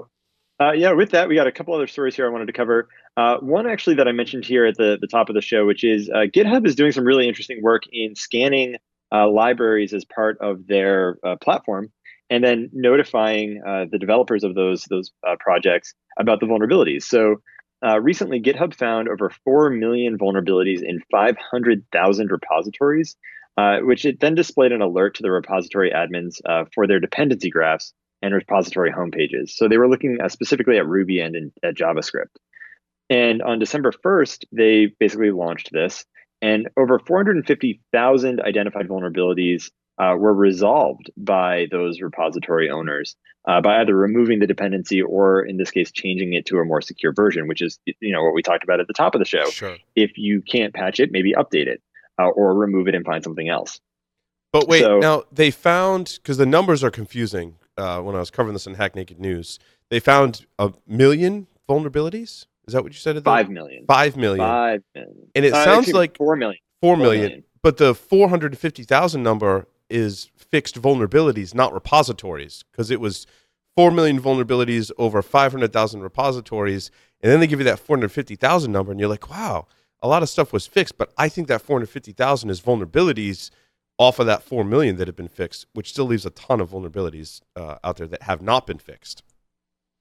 uh, 0.61 0.71
yeah, 0.73 0.91
with 0.91 1.11
that, 1.11 1.27
we 1.27 1.35
got 1.35 1.47
a 1.47 1.51
couple 1.51 1.73
other 1.73 1.87
stories 1.87 2.15
here 2.15 2.27
I 2.27 2.29
wanted 2.29 2.45
to 2.45 2.53
cover. 2.53 2.87
Uh, 3.17 3.37
one 3.37 3.67
actually 3.67 3.95
that 3.95 4.07
I 4.07 4.11
mentioned 4.11 4.45
here 4.45 4.65
at 4.65 4.77
the, 4.77 4.97
the 5.01 5.07
top 5.07 5.29
of 5.29 5.35
the 5.35 5.41
show, 5.41 5.65
which 5.65 5.83
is 5.83 6.09
uh, 6.09 6.25
GitHub 6.33 6.67
is 6.67 6.75
doing 6.75 6.91
some 6.91 7.03
really 7.03 7.27
interesting 7.27 7.61
work 7.63 7.81
in 7.91 8.15
scanning 8.15 8.75
uh, 9.11 9.27
libraries 9.27 9.93
as 9.93 10.05
part 10.05 10.37
of 10.39 10.67
their 10.67 11.17
uh, 11.25 11.35
platform, 11.41 11.91
and 12.29 12.43
then 12.43 12.69
notifying 12.73 13.61
uh, 13.67 13.85
the 13.91 13.97
developers 13.97 14.43
of 14.43 14.53
those 14.53 14.85
those 14.85 15.11
projects 15.39 15.95
about 16.19 16.39
the 16.39 16.45
vulnerabilities. 16.45 17.03
So 17.03 17.37
uh, 17.85 17.99
recently 17.99 18.41
GitHub 18.41 18.75
found 18.75 19.09
over 19.09 19.31
4 19.43 19.69
million 19.71 20.17
vulnerabilities 20.17 20.83
in 20.83 21.01
500,000 21.11 22.31
repositories, 22.31 23.15
uh, 23.57 23.79
which 23.79 24.05
it 24.05 24.19
then 24.19 24.35
displayed 24.35 24.71
an 24.71 24.81
alert 24.81 25.15
to 25.15 25.23
the 25.23 25.31
repository 25.31 25.91
admins 25.91 26.39
uh, 26.45 26.65
for 26.73 26.87
their 26.87 26.99
dependency 26.99 27.49
graphs 27.49 27.93
and 28.21 28.33
repository 28.33 28.91
homepages. 28.91 29.49
So 29.49 29.67
they 29.67 29.77
were 29.77 29.89
looking 29.89 30.19
uh, 30.23 30.29
specifically 30.29 30.77
at 30.77 30.87
Ruby 30.87 31.19
and, 31.19 31.35
and 31.35 31.51
at 31.63 31.75
JavaScript. 31.75 32.35
And 33.09 33.41
on 33.41 33.59
December 33.59 33.91
1st, 33.91 34.45
they 34.51 34.93
basically 34.99 35.31
launched 35.31 35.69
this, 35.71 36.05
and 36.41 36.69
over 36.77 36.99
450,000 36.99 38.41
identified 38.41 38.87
vulnerabilities 38.87 39.69
uh, 40.01 40.15
were 40.17 40.33
resolved 40.33 41.11
by 41.15 41.67
those 41.71 42.01
repository 42.01 42.69
owners 42.71 43.15
uh, 43.47 43.61
by 43.61 43.79
either 43.81 43.95
removing 43.95 44.39
the 44.39 44.47
dependency 44.47 45.01
or, 45.01 45.41
in 45.43 45.57
this 45.57 45.69
case, 45.71 45.91
changing 45.91 46.33
it 46.33 46.45
to 46.47 46.57
a 46.57 46.65
more 46.65 46.81
secure 46.81 47.13
version, 47.13 47.47
which 47.47 47.61
is 47.61 47.79
you 47.99 48.11
know 48.11 48.23
what 48.23 48.33
we 48.33 48.41
talked 48.41 48.63
about 48.63 48.79
at 48.79 48.87
the 48.87 48.93
top 48.93 49.13
of 49.15 49.19
the 49.19 49.25
show. 49.25 49.45
Sure. 49.49 49.77
If 49.95 50.17
you 50.17 50.41
can't 50.41 50.73
patch 50.73 50.99
it, 50.99 51.11
maybe 51.11 51.33
update 51.33 51.67
it 51.67 51.81
uh, 52.19 52.29
or 52.29 52.53
remove 52.55 52.87
it 52.87 52.95
and 52.95 53.05
find 53.05 53.23
something 53.23 53.47
else. 53.49 53.79
But 54.51 54.67
wait, 54.67 54.81
So- 54.81 54.99
now 54.99 55.23
they 55.31 55.51
found 55.51 56.17
because 56.21 56.37
the 56.37 56.45
numbers 56.45 56.83
are 56.83 56.91
confusing. 56.91 57.55
Uh, 57.77 58.01
when 58.01 58.15
I 58.15 58.19
was 58.19 58.29
covering 58.29 58.53
this 58.53 58.67
in 58.67 58.73
Hack 58.75 58.95
Naked 58.95 59.19
News, 59.19 59.57
they 59.89 59.99
found 59.99 60.45
a 60.59 60.73
million 60.85 61.47
vulnerabilities. 61.69 62.45
Is 62.67 62.73
that 62.73 62.83
what 62.83 62.91
you 62.91 62.97
said? 62.99 63.15
at 63.17 63.23
the- 63.23 63.29
Five 63.29 63.49
million. 63.49 63.85
Five 63.87 64.17
million. 64.17 64.45
Five 64.45 64.83
million. 64.93 65.29
And 65.35 65.45
it 65.45 65.53
Uh, 65.53 65.63
sounds 65.63 65.91
like 65.93 66.17
four 66.17 66.35
million. 66.35 66.59
Four 66.81 66.95
Four 66.95 67.03
million. 67.03 67.21
million. 67.23 67.43
But 67.63 67.77
the 67.77 67.93
450,000 67.95 69.23
number 69.23 69.67
is 69.91 70.29
fixed 70.35 70.81
vulnerabilities, 70.81 71.53
not 71.53 71.73
repositories, 71.73 72.63
because 72.71 72.91
it 72.91 72.99
was 72.99 73.27
4 73.75 73.91
million 73.91 74.21
vulnerabilities 74.21 74.91
over 74.97 75.21
500,000 75.21 76.01
repositories. 76.01 76.91
And 77.21 77.31
then 77.31 77.39
they 77.39 77.47
give 77.47 77.59
you 77.59 77.65
that 77.65 77.79
450,000 77.79 78.71
number, 78.71 78.91
and 78.91 78.99
you're 78.99 79.09
like, 79.09 79.29
wow, 79.29 79.67
a 80.01 80.07
lot 80.07 80.23
of 80.23 80.29
stuff 80.29 80.51
was 80.51 80.67
fixed. 80.67 80.97
But 80.97 81.13
I 81.17 81.29
think 81.29 81.47
that 81.47 81.61
450,000 81.61 82.49
is 82.49 82.61
vulnerabilities 82.61 83.51
off 83.97 84.19
of 84.19 84.25
that 84.25 84.43
4 84.43 84.63
million 84.63 84.95
that 84.97 85.07
have 85.07 85.15
been 85.15 85.27
fixed, 85.27 85.67
which 85.73 85.89
still 85.89 86.05
leaves 86.05 86.25
a 86.25 86.31
ton 86.31 86.59
of 86.59 86.71
vulnerabilities 86.71 87.41
uh, 87.55 87.77
out 87.83 87.97
there 87.97 88.07
that 88.07 88.23
have 88.23 88.41
not 88.41 88.65
been 88.65 88.79
fixed. 88.79 89.21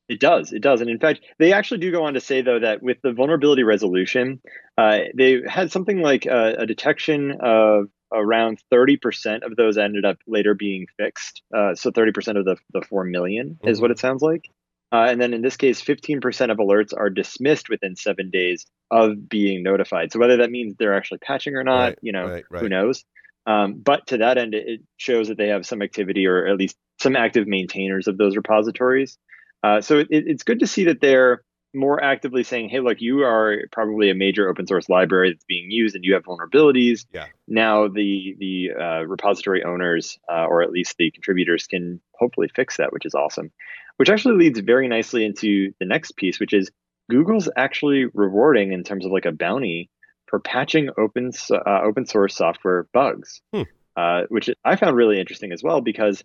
It 0.09 0.19
does. 0.19 0.53
It 0.53 0.61
does. 0.61 0.81
And 0.81 0.91
in 0.91 0.99
fact, 0.99 1.21
they 1.39 1.53
actually 1.53 1.79
do 1.79 1.93
go 1.93 2.03
on 2.03 2.15
to 2.15 2.21
say, 2.21 2.43
though, 2.43 2.59
that 2.59 2.83
with 2.83 2.97
the 3.03 3.13
vulnerability 3.13 3.63
resolution, 3.63 4.41
uh, 4.77 5.01
they 5.15 5.43
had 5.47 5.71
something 5.71 6.01
like 6.01 6.27
a, 6.27 6.57
a 6.59 6.67
detection 6.67 7.37
of 7.41 7.89
around 8.13 8.63
30% 8.73 9.43
of 9.45 9.57
those 9.57 9.79
ended 9.79 10.05
up 10.05 10.19
later 10.27 10.55
being 10.55 10.87
fixed. 10.97 11.43
Uh, 11.55 11.75
so 11.75 11.91
30% 11.91 12.39
of 12.39 12.45
the, 12.45 12.57
the 12.73 12.83
4 12.83 13.05
million 13.05 13.59
is 13.65 13.81
what 13.81 13.91
it 13.91 13.99
sounds 13.99 14.23
like. 14.23 14.51
Uh, 14.93 15.07
and 15.09 15.21
then 15.21 15.33
in 15.33 15.43
this 15.43 15.57
case, 15.57 15.81
15% 15.81 16.51
of 16.51 16.59
alerts 16.59 16.93
are 16.97 17.11
dismissed 17.11 17.69
within 17.69 17.95
seven 17.95 18.29
days 18.31 18.67
of 18.91 19.29
being 19.29 19.63
notified. 19.63 20.11
So 20.11 20.19
whether 20.19 20.39
that 20.39 20.51
means 20.51 20.75
they're 20.79 20.97
actually 20.97 21.19
patching 21.19 21.55
or 21.55 21.63
not, 21.63 21.81
Right, 21.81 21.99
you 22.03 22.13
know, 22.13 22.27
right, 22.27 22.45
right. 22.51 22.63
who 22.63 22.69
knows? 22.69 23.05
Um, 23.47 23.75
but 23.75 24.09
to 24.09 24.19
that 24.19 24.37
end, 24.37 24.55
it, 24.55 24.69
it 24.69 24.81
shows 24.97 25.29
that 25.29 25.39
they 25.39 25.49
have 25.49 25.65
some 25.65 25.81
activity 25.81 26.27
or 26.27 26.47
at 26.47 26.57
least 26.57 26.77
some 27.01 27.15
active 27.17 27.47
maintainers 27.47 28.09
of 28.09 28.19
those 28.19 28.37
repositories. 28.37 29.17
Uh, 29.63 29.81
so 29.81 29.99
it, 29.99 30.09
it's 30.11 30.43
good 30.43 30.61
to 30.61 30.67
see 30.67 30.85
that 30.85 31.01
they're 31.01 31.43
more 31.75 32.03
actively 32.03 32.43
saying, 32.43 32.69
"Hey, 32.69 32.81
look, 32.81 33.01
you 33.01 33.23
are 33.23 33.63
probably 33.71 34.11
a 34.11 34.15
major 34.15 34.49
open 34.49 34.67
source 34.67 34.89
library 34.89 35.31
that's 35.33 35.45
being 35.45 35.71
used, 35.71 35.95
and 35.95 36.05
you 36.05 36.15
have 36.15 36.25
vulnerabilities. 36.25 37.07
Yeah. 37.13 37.27
Now 37.47 37.89
the 37.89 38.37
the 38.39 38.71
uh, 38.79 39.03
repository 39.07 39.63
owners, 39.65 40.19
uh, 40.29 40.47
or 40.47 40.63
at 40.63 40.71
least 40.71 40.97
the 40.99 41.11
contributors, 41.11 41.67
can 41.67 42.01
hopefully 42.13 42.49
fix 42.55 42.77
that, 42.79 42.93
which 42.93 43.07
is 43.07 43.15
awesome. 43.15 43.51
Which 43.97 44.11
actually 44.11 44.37
leads 44.37 44.59
very 44.61 44.89
nicely 44.89 45.25
into 45.25 45.73
the 45.79 45.87
next 45.87 46.17
piece, 46.17 46.41
which 46.41 46.53
is 46.53 46.71
Google's 47.11 47.49
actually 47.57 48.07
rewarding 48.15 48.73
in 48.73 48.83
terms 48.85 49.05
of 49.05 49.13
like 49.13 49.27
a 49.27 49.33
bounty 49.33 49.91
for 50.27 50.39
patching 50.41 50.91
open 50.97 51.33
uh, 51.51 51.81
open 51.83 52.07
source 52.07 52.37
software 52.37 52.87
bugs, 52.93 53.43
Hmm. 53.53 53.63
uh, 53.97 54.23
which 54.29 54.49
I 54.65 54.77
found 54.77 54.97
really 54.97 55.21
interesting 55.21 55.53
as 55.53 55.63
well 55.63 55.81
because 55.81 56.25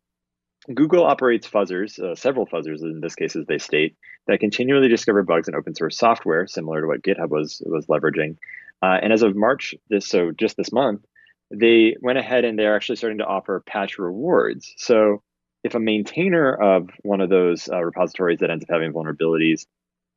Google 0.73 1.03
operates 1.03 1.47
fuzzers, 1.47 1.99
uh, 1.99 2.15
several 2.15 2.47
fuzzers 2.47 2.81
in 2.81 2.99
this 2.99 3.15
case, 3.15 3.35
as 3.35 3.45
they 3.45 3.57
state, 3.57 3.95
that 4.27 4.39
continually 4.39 4.87
discover 4.87 5.23
bugs 5.23 5.47
in 5.47 5.55
open 5.55 5.75
source 5.75 5.97
software, 5.97 6.47
similar 6.47 6.81
to 6.81 6.87
what 6.87 7.03
GitHub 7.03 7.29
was 7.29 7.61
was 7.65 7.85
leveraging. 7.85 8.37
Uh, 8.81 8.99
and 9.01 9.13
as 9.13 9.21
of 9.21 9.35
March, 9.35 9.75
this 9.89 10.07
so 10.07 10.31
just 10.31 10.57
this 10.57 10.71
month, 10.71 11.05
they 11.51 11.95
went 12.01 12.17
ahead 12.17 12.45
and 12.45 12.57
they're 12.57 12.75
actually 12.75 12.95
starting 12.95 13.19
to 13.19 13.25
offer 13.25 13.63
patch 13.65 13.99
rewards. 13.99 14.73
So 14.77 15.21
if 15.63 15.75
a 15.75 15.79
maintainer 15.79 16.53
of 16.53 16.89
one 17.03 17.21
of 17.21 17.29
those 17.29 17.69
uh, 17.69 17.83
repositories 17.83 18.39
that 18.39 18.49
ends 18.49 18.63
up 18.63 18.69
having 18.69 18.93
vulnerabilities 18.93 19.65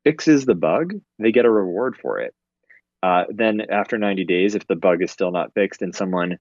fixes 0.04 0.44
the 0.44 0.54
bug, 0.54 0.94
they 1.18 1.32
get 1.32 1.44
a 1.44 1.50
reward 1.50 1.96
for 1.96 2.20
it. 2.20 2.34
Uh, 3.02 3.24
then 3.30 3.62
after 3.70 3.96
90 3.96 4.24
days, 4.24 4.54
if 4.54 4.66
the 4.66 4.76
bug 4.76 5.02
is 5.02 5.10
still 5.10 5.30
not 5.30 5.54
fixed 5.54 5.82
and 5.82 5.94
someone 5.94 6.38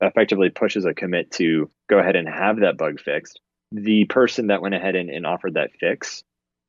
effectively 0.00 0.50
pushes 0.50 0.84
a 0.84 0.94
commit 0.94 1.30
to 1.32 1.70
go 1.88 1.98
ahead 1.98 2.16
and 2.16 2.28
have 2.28 2.60
that 2.60 2.76
bug 2.76 3.00
fixed, 3.00 3.40
the 3.72 4.04
person 4.06 4.48
that 4.48 4.62
went 4.62 4.74
ahead 4.74 4.96
and, 4.96 5.10
and 5.10 5.26
offered 5.26 5.54
that 5.54 5.70
fix 5.78 6.22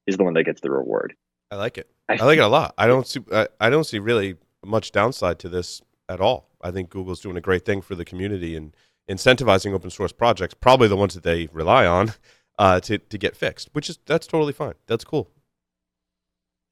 is 0.07 0.17
the 0.17 0.23
one 0.23 0.33
that 0.33 0.43
gets 0.43 0.61
the 0.61 0.71
reward. 0.71 1.15
I 1.50 1.55
like 1.55 1.77
it. 1.77 1.89
I 2.07 2.15
I 2.15 2.25
like 2.25 2.38
it 2.38 2.43
a 2.43 2.47
lot. 2.47 2.73
I 2.77 2.88
don't 2.88 3.07
see. 3.07 3.19
I, 3.31 3.47
I 3.59 3.69
don't 3.69 3.83
see 3.83 4.00
really 4.00 4.35
much 4.65 4.91
downside 4.91 5.39
to 5.39 5.50
this 5.50 5.81
at 6.07 6.21
all. 6.21 6.50
I 6.61 6.71
think 6.71 6.89
Google's 6.89 7.19
doing 7.19 7.38
a 7.38 7.41
great 7.41 7.65
thing 7.65 7.81
for 7.81 7.95
the 7.95 8.05
community 8.05 8.55
and 8.55 8.75
incentivizing 9.09 9.73
open 9.73 9.89
source 9.89 10.11
projects. 10.11 10.53
Probably 10.53 10.88
the 10.88 10.95
ones 10.95 11.13
that 11.13 11.23
they 11.23 11.47
rely 11.51 11.85
on 11.85 12.13
uh, 12.59 12.79
to 12.81 12.97
to 12.97 13.17
get 13.17 13.35
fixed, 13.35 13.69
which 13.73 13.89
is 13.89 14.00
that's 14.05 14.27
totally 14.27 14.53
fine. 14.53 14.73
That's 14.88 15.03
cool. 15.03 15.29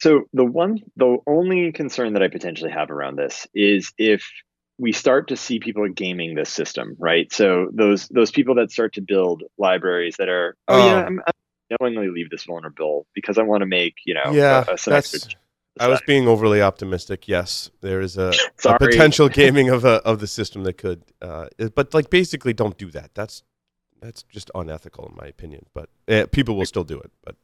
So 0.02 0.24
the 0.32 0.46
one, 0.46 0.80
the 0.96 1.18
only 1.28 1.74
concern 1.74 2.14
that 2.14 2.24
I 2.24 2.30
potentially 2.30 2.72
have 2.72 2.90
around 2.90 3.18
this 3.18 3.48
is 3.54 3.92
if 3.98 4.24
we 4.80 4.94
start 4.94 5.28
to 5.28 5.36
see 5.36 5.60
people 5.60 5.88
gaming 5.90 6.36
this 6.36 6.50
system, 6.50 6.96
right? 6.98 7.32
So 7.32 7.70
those 7.74 8.08
those 8.08 8.32
people 8.32 8.56
that 8.56 8.72
start 8.72 8.94
to 8.94 9.02
build 9.02 9.44
libraries 9.58 10.16
that 10.18 10.30
are, 10.30 10.56
oh, 10.68 10.78
yeah, 10.78 11.02
Oh. 11.02 11.06
I'm, 11.06 11.22
I'm 11.28 11.34
knowingly 11.80 12.10
leave 12.10 12.30
this 12.30 12.46
vulnerable 12.46 13.06
because 13.14 13.38
I 13.38 13.44
want 13.44 13.62
to 13.62 13.68
make 13.68 13.96
you 14.06 14.14
know 14.14 14.32
yeah, 14.32 14.64
a, 14.68 14.74
a, 14.74 14.90
that's. 14.90 15.28
I 15.80 15.88
was 15.88 16.02
being 16.06 16.28
overly 16.28 16.62
optimistic. 16.62 17.28
Yes, 17.28 17.70
there 17.82 18.02
is 18.02 18.18
a, 18.18 18.34
a 18.66 18.78
potential 18.78 19.30
gaming 19.42 19.70
of 19.70 19.86
a, 19.86 20.02
of 20.04 20.20
the 20.20 20.28
system 20.28 20.64
that 20.64 20.78
could, 20.78 21.04
uh, 21.22 21.48
but 21.76 21.94
like 21.94 22.10
basically, 22.10 22.54
don't 22.54 22.78
do 22.78 22.90
that. 22.92 23.12
That's 23.14 23.44
that's 24.02 24.24
just 24.24 24.50
unethical 24.56 25.08
in 25.08 25.16
my 25.16 25.28
opinion. 25.28 25.66
But 25.74 25.90
uh, 26.08 26.26
people 26.32 26.56
will 26.56 26.66
still 26.66 26.84
do 26.84 27.00
it. 27.00 27.12
But 27.24 27.36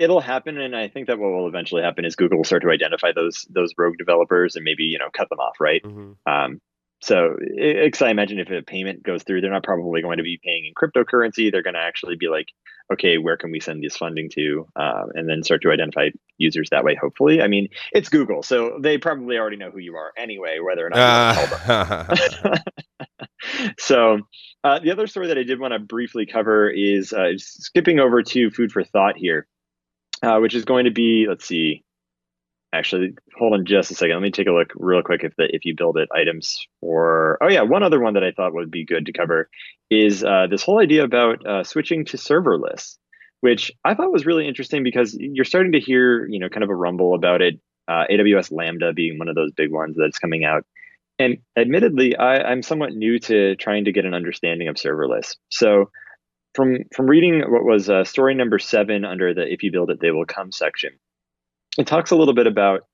it'll 0.00 0.20
happen 0.20 0.58
and 0.58 0.74
i 0.74 0.88
think 0.88 1.06
that 1.06 1.18
what 1.18 1.30
will 1.30 1.46
eventually 1.46 1.82
happen 1.82 2.04
is 2.04 2.16
google 2.16 2.38
will 2.38 2.44
start 2.44 2.62
to 2.62 2.70
identify 2.70 3.12
those 3.12 3.46
those 3.50 3.72
rogue 3.78 3.96
developers 3.98 4.56
and 4.56 4.64
maybe 4.64 4.84
you 4.84 4.98
know 4.98 5.10
cut 5.12 5.28
them 5.28 5.38
off 5.38 5.60
right? 5.60 5.82
Mhm. 5.84 6.16
um, 6.26 6.60
so 7.02 7.36
because 7.56 8.02
i 8.02 8.10
imagine 8.10 8.38
if 8.38 8.50
a 8.50 8.62
payment 8.62 9.02
goes 9.02 9.22
through 9.22 9.40
they're 9.40 9.50
not 9.50 9.62
probably 9.62 10.02
going 10.02 10.18
to 10.18 10.24
be 10.24 10.40
paying 10.42 10.64
in 10.66 10.74
cryptocurrency. 10.74 11.52
They're 11.52 11.62
going 11.62 11.74
to 11.74 11.80
actually 11.80 12.16
be 12.16 12.28
like 12.28 12.48
okay 12.92 13.18
where 13.18 13.36
can 13.36 13.52
we 13.52 13.60
send 13.60 13.84
this 13.84 13.96
funding 13.96 14.28
to? 14.30 14.66
Um, 14.74 15.10
and 15.14 15.28
then 15.28 15.44
start 15.44 15.62
to 15.62 15.70
identify 15.70 16.10
users 16.38 16.70
that 16.70 16.82
way 16.84 16.96
hopefully. 16.96 17.40
I 17.40 17.48
mean 17.48 17.68
it's 17.92 18.08
google 18.08 18.42
so 18.42 18.78
they 18.80 18.98
probably 18.98 19.38
already 19.38 19.56
know 19.56 19.70
who 19.70 19.78
you 19.78 19.94
are 19.96 20.12
anyway 20.16 20.58
whether 20.58 20.86
or 20.86 20.90
not 20.90 20.98
you 20.98 21.40
want 21.40 21.60
tell 21.60 22.08
them. 22.42 22.52
Uh, 22.52 22.56
so 23.78 24.20
uh, 24.64 24.78
the 24.78 24.90
other 24.90 25.06
story 25.06 25.28
that 25.28 25.38
I 25.38 25.42
did 25.42 25.58
want 25.58 25.72
to 25.72 25.78
briefly 25.78 26.26
cover 26.26 26.68
is 26.68 27.12
uh, 27.12 27.32
skipping 27.36 27.98
over 27.98 28.22
to 28.22 28.50
food 28.50 28.72
for 28.72 28.84
thought 28.84 29.16
here, 29.16 29.46
uh, 30.22 30.38
which 30.38 30.54
is 30.54 30.64
going 30.64 30.84
to 30.84 30.90
be 30.90 31.26
let's 31.28 31.46
see. 31.46 31.84
Actually, 32.72 33.14
hold 33.36 33.52
on 33.52 33.66
just 33.66 33.90
a 33.90 33.94
second. 33.94 34.14
Let 34.14 34.22
me 34.22 34.30
take 34.30 34.46
a 34.46 34.52
look 34.52 34.70
real 34.76 35.02
quick 35.02 35.24
if 35.24 35.34
the 35.36 35.48
if 35.54 35.64
you 35.64 35.74
build 35.76 35.96
it 35.96 36.08
items 36.14 36.66
for. 36.80 37.38
Oh 37.42 37.48
yeah, 37.48 37.62
one 37.62 37.82
other 37.82 38.00
one 38.00 38.14
that 38.14 38.22
I 38.22 38.30
thought 38.30 38.54
would 38.54 38.70
be 38.70 38.84
good 38.84 39.06
to 39.06 39.12
cover 39.12 39.48
is 39.90 40.22
uh, 40.22 40.46
this 40.48 40.62
whole 40.62 40.80
idea 40.80 41.02
about 41.02 41.44
uh, 41.44 41.64
switching 41.64 42.04
to 42.06 42.16
serverless, 42.16 42.96
which 43.40 43.72
I 43.84 43.94
thought 43.94 44.12
was 44.12 44.24
really 44.24 44.46
interesting 44.46 44.84
because 44.84 45.16
you're 45.18 45.44
starting 45.44 45.72
to 45.72 45.80
hear 45.80 46.26
you 46.26 46.38
know 46.38 46.48
kind 46.48 46.62
of 46.62 46.70
a 46.70 46.74
rumble 46.74 47.14
about 47.14 47.42
it. 47.42 47.60
Uh, 47.88 48.04
AWS 48.08 48.52
Lambda 48.52 48.92
being 48.92 49.18
one 49.18 49.26
of 49.26 49.34
those 49.34 49.50
big 49.50 49.72
ones 49.72 49.96
that's 49.98 50.18
coming 50.18 50.44
out. 50.44 50.64
And 51.20 51.36
admittedly, 51.54 52.16
I, 52.16 52.36
I'm 52.50 52.62
somewhat 52.62 52.94
new 52.94 53.18
to 53.20 53.54
trying 53.56 53.84
to 53.84 53.92
get 53.92 54.06
an 54.06 54.14
understanding 54.14 54.68
of 54.68 54.76
serverless. 54.76 55.36
So, 55.50 55.90
from 56.54 56.78
from 56.94 57.06
reading 57.06 57.40
what 57.40 57.64
was 57.64 57.88
uh, 57.88 58.04
story 58.04 58.34
number 58.34 58.58
seven 58.58 59.04
under 59.04 59.34
the 59.34 59.50
"If 59.52 59.62
you 59.62 59.72
build 59.72 59.90
it, 59.90 60.00
they 60.00 60.10
will 60.10 60.26
come" 60.26 60.52
section, 60.52 60.92
it 61.78 61.86
talks 61.86 62.10
a 62.10 62.16
little 62.16 62.34
bit 62.34 62.46
about 62.46 62.86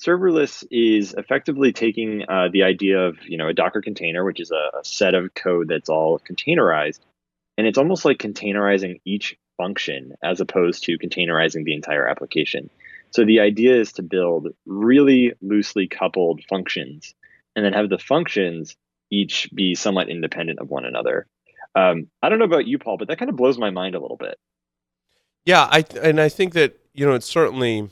serverless 0.00 0.64
is 0.70 1.14
effectively 1.14 1.72
taking 1.72 2.22
uh, 2.28 2.48
the 2.52 2.62
idea 2.62 3.00
of 3.00 3.16
you 3.26 3.36
know 3.36 3.48
a 3.48 3.54
Docker 3.54 3.80
container, 3.80 4.24
which 4.24 4.40
is 4.40 4.50
a, 4.50 4.78
a 4.78 4.84
set 4.84 5.14
of 5.14 5.34
code 5.34 5.68
that's 5.68 5.88
all 5.88 6.20
containerized, 6.20 7.00
and 7.58 7.66
it's 7.66 7.78
almost 7.78 8.04
like 8.04 8.18
containerizing 8.18 9.00
each 9.04 9.36
function 9.56 10.14
as 10.22 10.40
opposed 10.40 10.84
to 10.84 10.98
containerizing 10.98 11.64
the 11.64 11.74
entire 11.74 12.06
application. 12.06 12.70
So 13.10 13.24
the 13.24 13.40
idea 13.40 13.78
is 13.78 13.92
to 13.92 14.02
build 14.02 14.48
really 14.64 15.34
loosely 15.42 15.86
coupled 15.86 16.42
functions 16.48 17.14
and 17.54 17.64
then 17.64 17.74
have 17.74 17.90
the 17.90 17.98
functions 17.98 18.74
each 19.10 19.50
be 19.54 19.74
somewhat 19.74 20.08
independent 20.08 20.58
of 20.58 20.70
one 20.70 20.86
another. 20.86 21.26
Um, 21.74 22.08
I 22.22 22.28
don't 22.28 22.38
know 22.38 22.44
about 22.44 22.66
you, 22.66 22.78
Paul, 22.78 22.96
but 22.98 23.08
that 23.08 23.18
kind 23.18 23.30
of 23.30 23.36
blows 23.36 23.58
my 23.58 23.70
mind 23.70 23.94
a 23.94 24.00
little 24.00 24.16
bit. 24.16 24.38
Yeah, 25.44 25.68
I 25.70 25.84
and 26.02 26.20
I 26.20 26.28
think 26.28 26.52
that 26.54 26.78
you 26.92 27.06
know 27.06 27.14
it's 27.14 27.26
certainly 27.26 27.88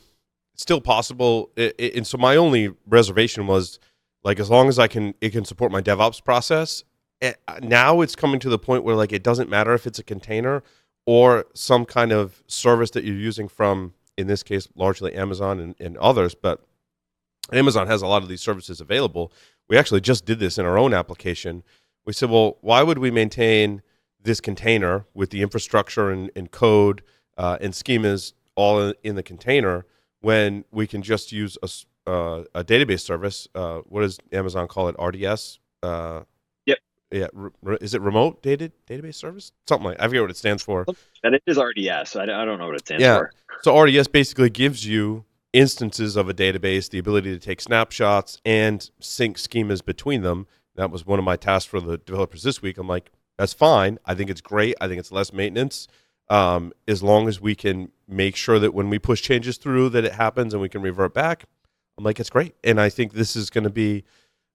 still 0.55 0.81
possible. 0.81 1.51
it 1.55 1.95
and 1.95 2.05
so 2.05 2.17
my 2.17 2.35
only 2.35 2.73
reservation 2.87 3.47
was 3.47 3.79
like 4.23 4.39
as 4.39 4.49
long 4.49 4.69
as 4.69 4.77
I 4.79 4.87
can, 4.87 5.13
it 5.21 5.31
can 5.31 5.45
support 5.45 5.71
my 5.71 5.81
DevOps 5.81 6.23
process. 6.23 6.83
Eh, 7.21 7.33
now 7.61 8.01
it's 8.01 8.15
coming 8.15 8.39
to 8.39 8.49
the 8.49 8.59
point 8.59 8.83
where 8.83 8.95
like 8.95 9.11
it 9.11 9.23
doesn't 9.23 9.49
matter 9.49 9.73
if 9.73 9.87
it's 9.87 9.99
a 9.99 10.03
container 10.03 10.63
or 11.05 11.45
some 11.53 11.85
kind 11.85 12.11
of 12.11 12.43
service 12.47 12.91
that 12.91 13.03
you're 13.03 13.15
using 13.15 13.47
from, 13.47 13.93
in 14.17 14.27
this 14.27 14.43
case, 14.43 14.67
largely 14.75 15.13
Amazon 15.13 15.59
and, 15.59 15.75
and 15.79 15.97
others, 15.97 16.35
but 16.35 16.63
Amazon 17.51 17.87
has 17.87 18.01
a 18.01 18.07
lot 18.07 18.21
of 18.21 18.29
these 18.29 18.41
services 18.41 18.79
available. 18.79 19.31
We 19.67 19.77
actually 19.77 20.01
just 20.01 20.25
did 20.25 20.39
this 20.39 20.57
in 20.57 20.65
our 20.65 20.77
own 20.77 20.93
application. 20.93 21.63
We 22.05 22.13
said, 22.13 22.29
well, 22.29 22.57
why 22.61 22.83
would 22.83 22.97
we 22.97 23.11
maintain 23.11 23.81
this 24.23 24.41
container 24.41 25.05
with 25.13 25.29
the 25.29 25.41
infrastructure 25.41 26.11
and, 26.11 26.31
and 26.35 26.51
code 26.51 27.03
uh, 27.37 27.57
and 27.61 27.73
schemas 27.73 28.33
all 28.55 28.93
in 29.03 29.15
the 29.15 29.23
container 29.23 29.85
when 30.19 30.63
we 30.71 30.87
can 30.87 31.01
just 31.01 31.31
use 31.31 31.57
a, 31.63 31.69
uh, 32.09 32.43
a 32.53 32.63
database 32.63 33.01
service. 33.01 33.47
Uh, 33.53 33.79
what 33.85 34.01
does 34.01 34.19
Amazon 34.31 34.67
call 34.67 34.89
it? 34.89 34.95
RDS. 34.99 35.59
Uh, 35.81 36.21
yep. 36.65 36.79
Yeah. 37.11 37.27
Re- 37.33 37.77
is 37.81 37.93
it 37.93 38.01
remote 38.01 38.41
data 38.41 38.71
database 38.87 39.15
service? 39.15 39.51
Something 39.67 39.87
like 39.87 40.01
I 40.01 40.07
forget 40.07 40.21
what 40.21 40.31
it 40.31 40.37
stands 40.37 40.63
for. 40.63 40.85
And 41.23 41.35
it 41.35 41.43
is 41.47 41.57
RDS. 41.57 42.15
I, 42.15 42.23
I 42.23 42.45
don't 42.45 42.59
know 42.59 42.67
what 42.67 42.75
it 42.75 42.85
stands 42.85 43.01
yeah. 43.01 43.17
for. 43.17 43.31
So 43.63 43.77
RDS 43.79 44.07
basically 44.07 44.49
gives 44.49 44.85
you 44.85 45.25
instances 45.53 46.15
of 46.15 46.29
a 46.29 46.33
database, 46.33 46.89
the 46.89 46.99
ability 46.99 47.31
to 47.31 47.39
take 47.39 47.59
snapshots 47.59 48.39
and 48.45 48.89
sync 48.99 49.37
schemas 49.37 49.83
between 49.83 50.21
them. 50.21 50.47
That 50.75 50.91
was 50.91 51.05
one 51.05 51.19
of 51.19 51.25
my 51.25 51.35
tasks 51.35 51.69
for 51.69 51.79
the 51.79 51.97
developers 51.97 52.43
this 52.43 52.61
week. 52.61 52.77
I'm 52.77 52.87
like, 52.87 53.11
that's 53.37 53.53
fine. 53.53 53.99
I 54.05 54.15
think 54.15 54.29
it's 54.29 54.41
great. 54.41 54.75
I 54.79 54.87
think 54.87 54.99
it's 54.99 55.11
less 55.11 55.33
maintenance 55.33 55.87
um, 56.31 56.71
as 56.87 57.03
long 57.03 57.27
as 57.27 57.41
we 57.41 57.55
can 57.55 57.91
make 58.07 58.37
sure 58.37 58.57
that 58.57 58.73
when 58.73 58.89
we 58.89 58.97
push 58.97 59.21
changes 59.21 59.57
through 59.57 59.89
that 59.89 60.05
it 60.05 60.13
happens 60.13 60.53
and 60.53 60.61
we 60.61 60.69
can 60.69 60.81
revert 60.81 61.13
back 61.13 61.45
i'm 61.97 62.03
like 62.03 62.19
it's 62.19 62.29
great 62.29 62.55
and 62.63 62.79
i 62.79 62.89
think 62.89 63.13
this 63.13 63.35
is 63.35 63.49
going 63.49 63.63
to 63.63 63.69
be 63.69 64.03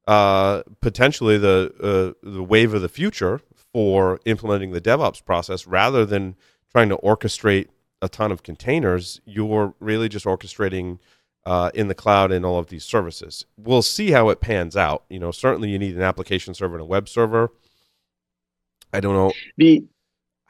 uh, 0.07 0.63
potentially 0.81 1.37
the 1.37 1.73
uh, 1.83 2.29
the 2.29 2.43
wave 2.43 2.73
of 2.75 2.81
the 2.81 2.89
future 2.89 3.41
for 3.73 4.21
implementing 4.25 4.71
the 4.71 4.81
devops 4.81 5.25
process 5.25 5.67
rather 5.67 6.07
than 6.07 6.37
trying 6.71 6.89
to 6.89 6.97
orchestrate 6.99 7.69
a 8.01 8.09
ton 8.09 8.33
of 8.33 8.43
containers 8.43 9.21
you're 9.25 9.75
really 9.81 10.09
just 10.09 10.25
orchestrating 10.25 10.99
uh, 11.47 11.71
in 11.75 11.87
the 11.87 11.95
cloud 11.95 12.33
and 12.33 12.45
all 12.45 12.59
of 12.59 12.67
these 12.67 12.85
services. 12.85 13.47
We'll 13.57 13.83
see 13.83 14.11
how 14.11 14.29
it 14.29 14.41
pans 14.41 14.77
out. 14.77 15.05
You 15.09 15.21
know 15.21 15.31
certainly 15.31 15.71
you 15.71 15.79
need 15.79 15.97
an 15.97 16.03
application 16.03 16.53
server 16.53 16.75
and 16.75 16.83
a 16.83 16.87
web 16.87 17.09
server. 17.09 17.53
I 18.93 19.01
don't 19.01 19.15
know 19.15 19.33
the 19.57 19.87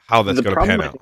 how 0.07 0.23
that's 0.23 0.41
going 0.41 0.55
to 0.55 0.65
pan 0.65 0.81
out. 0.81 1.01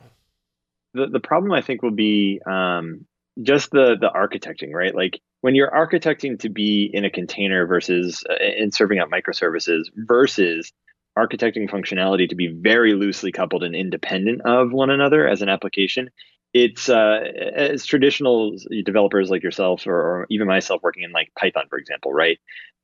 The, 0.93 1.07
the 1.07 1.19
problem 1.19 1.51
I 1.51 1.61
think 1.61 1.81
will 1.81 1.91
be 1.91 2.41
um, 2.45 3.05
just 3.41 3.71
the 3.71 3.95
the 3.99 4.09
architecting, 4.09 4.73
right? 4.73 4.93
Like 4.93 5.19
when 5.41 5.55
you're 5.55 5.71
architecting 5.71 6.39
to 6.39 6.49
be 6.49 6.89
in 6.93 7.05
a 7.05 7.09
container 7.09 7.65
versus 7.65 8.23
uh, 8.29 8.35
in 8.57 8.71
serving 8.71 8.99
up 8.99 9.09
microservices 9.09 9.83
versus 9.95 10.73
architecting 11.17 11.69
functionality 11.69 12.27
to 12.27 12.35
be 12.35 12.47
very 12.47 12.93
loosely 12.93 13.31
coupled 13.31 13.63
and 13.63 13.75
independent 13.75 14.41
of 14.41 14.73
one 14.73 14.89
another 14.89 15.25
as 15.25 15.41
an 15.41 15.47
application 15.47 16.09
it's 16.55 16.87
uh, 16.87 17.19
as 17.53 17.85
traditional 17.85 18.55
developers 18.85 19.29
like 19.29 19.43
yourself 19.43 19.85
or, 19.85 19.93
or, 19.93 20.27
even 20.29 20.47
myself 20.47 20.81
working 20.81 21.03
in 21.03 21.11
like 21.11 21.29
python 21.37 21.65
for 21.69 21.77
example 21.77 22.13
right 22.13 22.39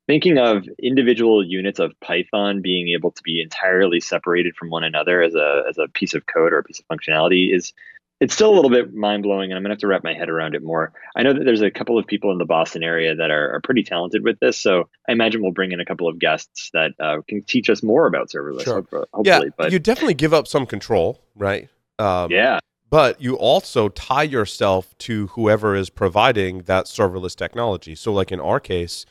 thinking 0.07 0.37
of 0.37 0.67
individual 0.83 1.43
units 1.43 1.79
of 1.79 1.93
python 2.01 2.61
being 2.61 2.89
able 2.89 3.11
to 3.11 3.23
be 3.23 3.41
entirely 3.41 4.01
separated 4.01 4.55
from 4.57 4.69
one 4.69 4.83
another 4.83 5.21
as 5.21 5.33
a 5.35 5.63
as 5.69 5.77
a 5.77 5.87
piece 5.87 6.13
of 6.13 6.25
code 6.25 6.51
or 6.51 6.59
a 6.59 6.63
piece 6.63 6.81
of 6.81 6.85
functionality 6.87 7.55
is 7.55 7.71
it's 8.19 8.35
still 8.35 8.53
a 8.53 8.55
little 8.55 8.69
bit 8.69 8.93
mind 8.93 9.23
blowing, 9.23 9.49
and 9.49 9.57
I'm 9.57 9.63
gonna 9.63 9.73
have 9.73 9.79
to 9.79 9.87
wrap 9.87 10.03
my 10.03 10.13
head 10.13 10.29
around 10.29 10.53
it 10.53 10.61
more. 10.61 10.93
I 11.15 11.23
know 11.23 11.33
that 11.33 11.43
there's 11.43 11.63
a 11.63 11.71
couple 11.71 11.97
of 11.97 12.05
people 12.05 12.31
in 12.31 12.37
the 12.37 12.45
Boston 12.45 12.83
area 12.83 13.15
that 13.15 13.31
are, 13.31 13.55
are 13.55 13.61
pretty 13.61 13.81
talented 13.81 14.23
with 14.23 14.39
this, 14.39 14.59
so 14.59 14.89
I 15.09 15.13
imagine 15.13 15.41
we'll 15.41 15.53
bring 15.53 15.71
in 15.71 15.79
a 15.79 15.85
couple 15.85 16.07
of 16.07 16.19
guests 16.19 16.69
that 16.73 16.91
uh, 16.99 17.21
can 17.27 17.41
teach 17.41 17.67
us 17.67 17.81
more 17.81 18.05
about 18.05 18.29
serverless. 18.29 18.65
Sure. 18.65 18.85
hopefully, 18.91 19.23
yeah, 19.25 19.41
but 19.57 19.71
you 19.71 19.79
definitely 19.79 20.13
give 20.13 20.35
up 20.35 20.47
some 20.47 20.67
control, 20.67 21.19
right? 21.35 21.67
Um, 21.97 22.29
yeah, 22.29 22.59
but 22.91 23.19
you 23.19 23.35
also 23.35 23.89
tie 23.89 24.21
yourself 24.21 24.95
to 24.99 25.27
whoever 25.27 25.75
is 25.75 25.89
providing 25.89 26.59
that 26.63 26.85
serverless 26.85 27.35
technology. 27.35 27.95
So, 27.95 28.13
like 28.13 28.31
in 28.31 28.39
our 28.39 28.59
case, 28.59 29.05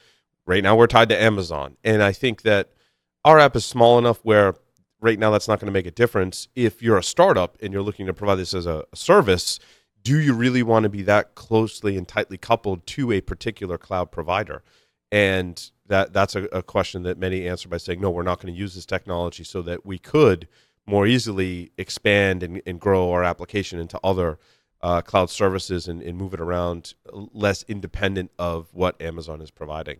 right 0.47 0.63
now 0.63 0.77
we're 0.77 0.87
tied 0.87 1.09
to 1.09 1.21
Amazon, 1.21 1.77
and 1.83 2.03
I 2.03 2.13
think 2.13 2.43
that 2.43 2.69
our 3.25 3.41
app 3.41 3.57
is 3.57 3.65
small 3.65 3.99
enough 3.99 4.21
where 4.23 4.55
right 5.01 5.19
now 5.19 5.31
that's 5.31 5.49
not 5.49 5.59
going 5.59 5.67
to 5.67 5.73
make 5.73 5.87
a 5.87 5.91
difference. 5.91 6.49
If 6.55 6.83
you're 6.83 6.99
a 6.99 7.03
startup 7.03 7.57
and 7.63 7.73
you're 7.73 7.83
looking 7.83 8.07
to 8.07 8.15
provide 8.15 8.37
this 8.37 8.55
as 8.55 8.67
a, 8.67 8.85
service, 8.95 9.59
do 10.03 10.21
you 10.21 10.35
really 10.35 10.63
want 10.63 10.85
to 10.85 10.89
be 10.89 11.03
that 11.03 11.35
closely 11.35 11.97
and 11.97 12.07
tightly 12.07 12.39
coupled 12.39 12.87
to 12.89 13.13
a 13.13 13.21
particular 13.21 13.79
cloud 13.79 14.11
provider? 14.11 14.63
And 15.11 15.71
that 15.87 16.13
that's 16.13 16.37
a, 16.37 16.45
a 16.45 16.63
question 16.63 17.03
that 17.03 17.19
many 17.19 17.49
answer 17.49 17.69
by 17.69 17.79
saying, 17.79 18.01
no, 18.01 18.11
we're 18.11 18.23
not 18.23 18.41
going 18.41 18.53
to 18.53 18.59
use 18.59 18.75
this 18.75 18.87
technology 18.87 19.45
so 19.45 19.63
that 19.63 19.85
we 19.85 19.99
could 19.99 20.47
more 20.87 21.07
easily 21.07 21.73
expand 21.79 22.43
and, 22.43 22.63
and 22.67 22.81
grow 22.81 23.13
our 23.13 23.25
application 23.25 23.79
into 23.79 23.99
other 24.03 24.39
uh, 24.83 25.03
cloud 25.03 25.31
services 25.31 25.89
and, 25.89 26.03
and 26.03 26.17
move 26.17 26.35
it 26.35 26.41
around 26.41 26.95
less 27.13 27.63
independent 27.69 28.31
of 28.39 28.69
what 28.73 29.01
Amazon 29.01 29.41
is 29.41 29.51
providing. 29.51 29.99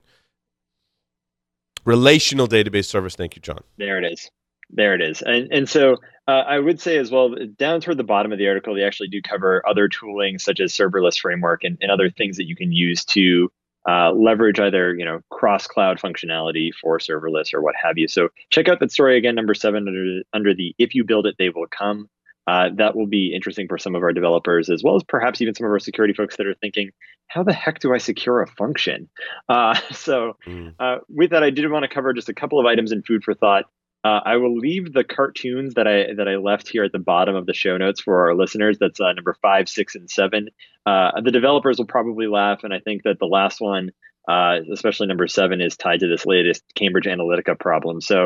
Relational 1.85 2.47
database 2.47 2.87
service. 2.87 3.15
Thank 3.15 3.37
you, 3.37 3.43
John. 3.43 3.61
There 3.79 4.03
it 4.03 4.13
is. 4.13 4.31
There 4.71 4.95
it 4.95 5.01
is. 5.03 5.23
And 5.23 5.53
and 5.53 5.69
so 5.69 5.97
uh, 6.29 6.45
I 6.47 6.59
would 6.59 6.81
say 6.81 6.99
as 6.99 7.11
well, 7.11 7.35
down 7.59 7.81
toward 7.81 7.97
the 7.97 8.05
bottom 8.05 8.33
of 8.33 8.39
the 8.39 8.47
article, 8.49 8.75
they 8.75 8.85
actually 8.85 9.09
do 9.09 9.21
cover 9.21 9.67
other 9.67 9.89
tooling 9.89 10.39
such 10.39 10.61
as 10.61 10.73
serverless 10.73 11.19
framework 11.19 11.65
and, 11.65 11.77
and 11.81 11.91
other 11.91 12.11
things 12.11 12.37
that 12.37 12.47
you 12.47 12.55
can 12.55 12.71
use 12.71 13.05
to 13.07 13.51
uh, 13.91 14.13
leverage 14.13 14.61
either 14.61 14.95
you 14.95 15.05
know 15.05 15.21
cross 15.31 15.67
cloud 15.67 15.99
functionality 15.99 16.71
for 16.81 16.99
serverless 16.99 17.53
or 17.53 17.61
what 17.61 17.75
have 17.83 17.99
you. 17.99 18.07
So 18.07 18.29
check 18.51 18.69
out 18.69 18.79
that 18.81 18.93
story 18.93 19.19
again, 19.19 19.35
number 19.35 19.55
seven 19.55 19.89
under 19.89 20.23
under 20.33 20.55
the 20.55 20.75
if 20.79 20.95
you 20.95 21.05
build 21.05 21.27
it, 21.27 21.35
they 21.39 21.49
will 21.49 21.67
come. 21.67 22.09
Uh, 22.47 22.71
that 22.77 22.97
will 22.97 23.07
be 23.07 23.33
interesting 23.35 23.69
for 23.69 23.79
some 23.79 23.95
of 23.95 24.03
our 24.03 24.13
developers 24.13 24.71
as 24.71 24.83
well 24.83 24.97
as 24.97 25.05
perhaps 25.05 25.41
even 25.41 25.55
some 25.55 25.67
of 25.67 25.71
our 25.71 25.79
security 25.79 26.15
folks 26.15 26.37
that 26.37 26.47
are 26.47 26.55
thinking, 26.55 26.91
how 27.29 27.43
the 27.43 27.53
heck 27.53 27.79
do 27.79 27.95
I 27.95 27.99
secure 27.99 28.43
a 28.43 28.47
function? 28.47 29.09
Uh, 29.49 29.75
so 29.93 30.37
mm. 30.47 30.75
Uh, 30.79 30.99
with 31.09 31.31
that, 31.31 31.43
I 31.43 31.51
did 31.51 31.71
want 31.71 31.85
to 31.85 31.89
cover 31.89 32.13
just 32.13 32.29
a 32.29 32.35
couple 32.35 32.59
of 32.59 32.67
items 32.67 32.93
in 32.93 33.03
food 33.03 33.23
for 33.25 33.35
thought. 33.35 33.67
Uh, 34.03 34.21
I 34.25 34.37
will 34.37 34.57
leave 34.57 34.93
the 34.93 35.05
cartoons 35.05 35.75
that 35.75 35.87
I 35.87 36.15
that 36.15 36.27
I 36.27 36.37
left 36.37 36.69
here 36.69 36.85
at 36.85 36.93
the 36.93 36.99
bottom 36.99 37.37
of 37.37 37.45
the 37.45 37.53
show 37.53 37.77
notes 37.77 38.01
for 38.01 38.27
our 38.27 38.35
listeners. 38.35 38.79
That's 38.79 38.99
uh, 38.99 39.13
number 39.13 39.37
five, 39.43 39.69
six, 39.69 39.95
and 39.95 40.11
seven. 40.11 40.49
Uh, 40.87 41.21
the 41.21 41.31
developers 41.31 41.77
will 41.77 41.87
probably 41.87 42.27
laugh, 42.27 42.65
and 42.65 42.73
I 42.73 42.81
think 42.81 43.03
that 43.03 43.19
the 43.19 43.27
last 43.27 43.61
one, 43.61 43.91
uh, 44.27 44.61
especially 44.73 45.07
number 45.07 45.27
seven, 45.27 45.61
is 45.61 45.77
tied 45.77 46.01
to 46.01 46.09
this 46.09 46.25
latest 46.25 46.65
Cambridge 46.75 47.05
Analytica 47.05 47.59
problem. 47.59 48.01
So 48.01 48.25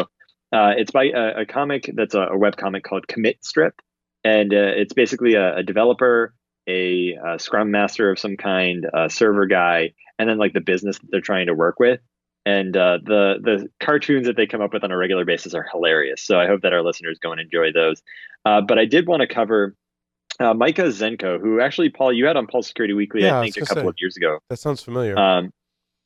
uh, 0.53 0.75
it's 0.77 0.93
by 0.93 1.07
a, 1.07 1.41
a, 1.41 1.47
comic 1.47 1.91
that's 1.93 2.15
a, 2.15 2.21
a 2.21 2.39
web 2.39 2.57
comic 2.57 2.85
called 2.85 3.09
CommitStrip, 3.09 3.73
and 4.23 4.55
uh, 4.55 4.73
it's 4.77 4.93
basically 4.93 5.35
a, 5.35 5.57
a 5.57 5.63
developer, 5.65 6.35
a, 6.69 7.17
Scrum 7.39 7.73
master 7.73 8.13
of 8.13 8.21
some 8.21 8.37
kind, 8.37 8.87
a 8.95 9.11
server 9.11 9.47
guy, 9.47 9.95
and 10.21 10.29
then 10.29 10.39
like 10.39 10.53
the 10.53 10.61
business 10.61 11.01
that 11.01 11.09
they're 11.11 11.21
trying 11.21 11.49
to 11.49 11.55
work 11.55 11.81
with 11.81 11.99
and 12.47 12.77
uh, 12.77 12.99
the 13.03 13.37
the 13.43 13.69
cartoons 13.81 14.27
that 14.27 14.37
they 14.37 14.47
come 14.47 14.61
up 14.61 14.73
with 14.73 14.85
on 14.85 14.91
a 14.91 14.97
regular 14.97 15.25
basis 15.25 15.55
are 15.55 15.67
hilarious. 15.73 16.23
So 16.23 16.39
I 16.39 16.47
hope 16.47 16.63
that 16.63 16.73
our 16.73 16.83
listeners 16.83 17.19
go 17.19 17.33
and 17.33 17.41
enjoy 17.41 17.73
those. 17.73 18.03
Uh, 18.45 18.61
but 18.61 18.79
I 18.79 18.85
did 18.85 19.07
want 19.07 19.23
to 19.23 19.27
cover 19.27 19.75
uh, 20.41 20.53
Micah 20.53 20.83
Zenko, 20.83 21.41
who 21.41 21.61
actually 21.61 21.89
Paul 21.89 22.13
you 22.13 22.27
had 22.27 22.37
on 22.37 22.47
Paul's 22.47 22.67
Security 22.67 22.93
Weekly, 22.93 23.23
yeah, 23.23 23.39
I 23.39 23.43
think 23.43 23.57
a 23.57 23.61
couple 23.61 23.85
say, 23.85 23.89
of 23.89 23.95
years 23.99 24.17
ago. 24.17 24.39
That 24.51 24.59
sounds 24.59 24.83
familiar. 24.83 25.19
Um, 25.19 25.53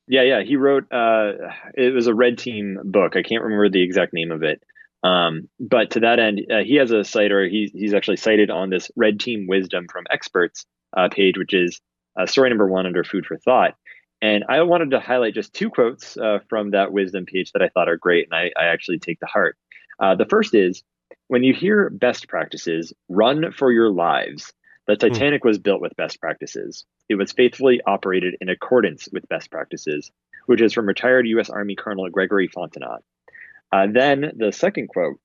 yeah, 0.07 0.23
yeah, 0.23 0.43
he 0.43 0.57
wrote. 0.57 0.85
Uh, 0.93 1.33
it 1.75 1.93
was 1.93 2.07
a 2.07 2.15
Red 2.15 2.39
Team 2.39 2.79
book. 2.85 3.17
I 3.17 3.23
can't 3.23 3.43
remember 3.43 3.69
the 3.69 3.83
exact 3.83 4.13
name 4.13 4.31
of 4.31 4.43
it. 4.43 4.63
Um, 5.03 5.49
but 5.61 5.91
to 5.93 6.01
that 6.01 6.19
end, 6.19 6.41
uh, 6.51 6.59
he 6.59 6.77
has 6.77 6.91
a 6.91 7.05
site, 7.05 7.33
or 7.33 7.49
he's 7.49 7.73
he's 7.73 7.95
actually 7.95 8.17
cited 8.17 8.51
on 8.51 8.71
this 8.71 8.91
Red 8.97 9.21
Team 9.21 9.47
Wisdom 9.49 9.87
from 9.91 10.05
Experts 10.11 10.67
uh, 10.97 11.09
page, 11.09 11.37
which 11.37 11.53
is 11.53 11.81
story 12.27 12.49
number 12.49 12.67
one 12.67 12.87
under 12.87 13.05
Food 13.05 13.27
for 13.27 13.37
Thought. 13.39 13.75
And 14.21 14.45
I 14.49 14.63
wanted 14.63 14.91
to 14.91 15.01
highlight 15.01 15.35
just 15.35 15.55
two 15.55 15.71
quotes 15.71 16.17
uh, 16.17 16.41
from 16.49 16.73
that 16.73 16.93
wisdom 16.93 17.25
page 17.25 17.53
that 17.53 17.63
I 17.63 17.69
thought 17.69 17.89
are 17.89 17.97
great, 17.97 18.27
and 18.27 18.35
I, 18.35 18.51
I 18.61 18.67
actually 18.67 18.99
take 18.99 19.21
to 19.21 19.27
heart. 19.27 19.57
Uh, 20.01 20.15
the 20.17 20.27
first 20.27 20.55
is 20.55 20.83
when 21.29 21.45
you 21.45 21.55
hear 21.55 21.91
best 21.91 22.29
practices, 22.29 22.93
run 23.09 23.53
for 23.53 23.71
your 23.71 23.91
lives. 23.91 24.53
The 24.87 24.95
hmm. 24.95 24.99
Titanic 24.99 25.45
was 25.45 25.59
built 25.59 25.81
with 25.81 25.97
best 25.97 26.21
practices. 26.21 26.85
It 27.09 27.15
was 27.15 27.33
faithfully 27.33 27.81
operated 27.87 28.37
in 28.41 28.49
accordance 28.49 29.09
with 29.13 29.29
best 29.29 29.51
practices, 29.51 30.11
which 30.47 30.61
is 30.61 30.73
from 30.73 30.87
retired 30.87 31.27
U.S. 31.29 31.51
Army 31.51 31.77
Colonel 31.77 32.09
Gregory 32.11 32.49
Fontenot. 32.49 33.01
Uh, 33.71 33.87
then 33.93 34.33
the 34.37 34.51
second 34.51 34.89
quote 34.89 35.21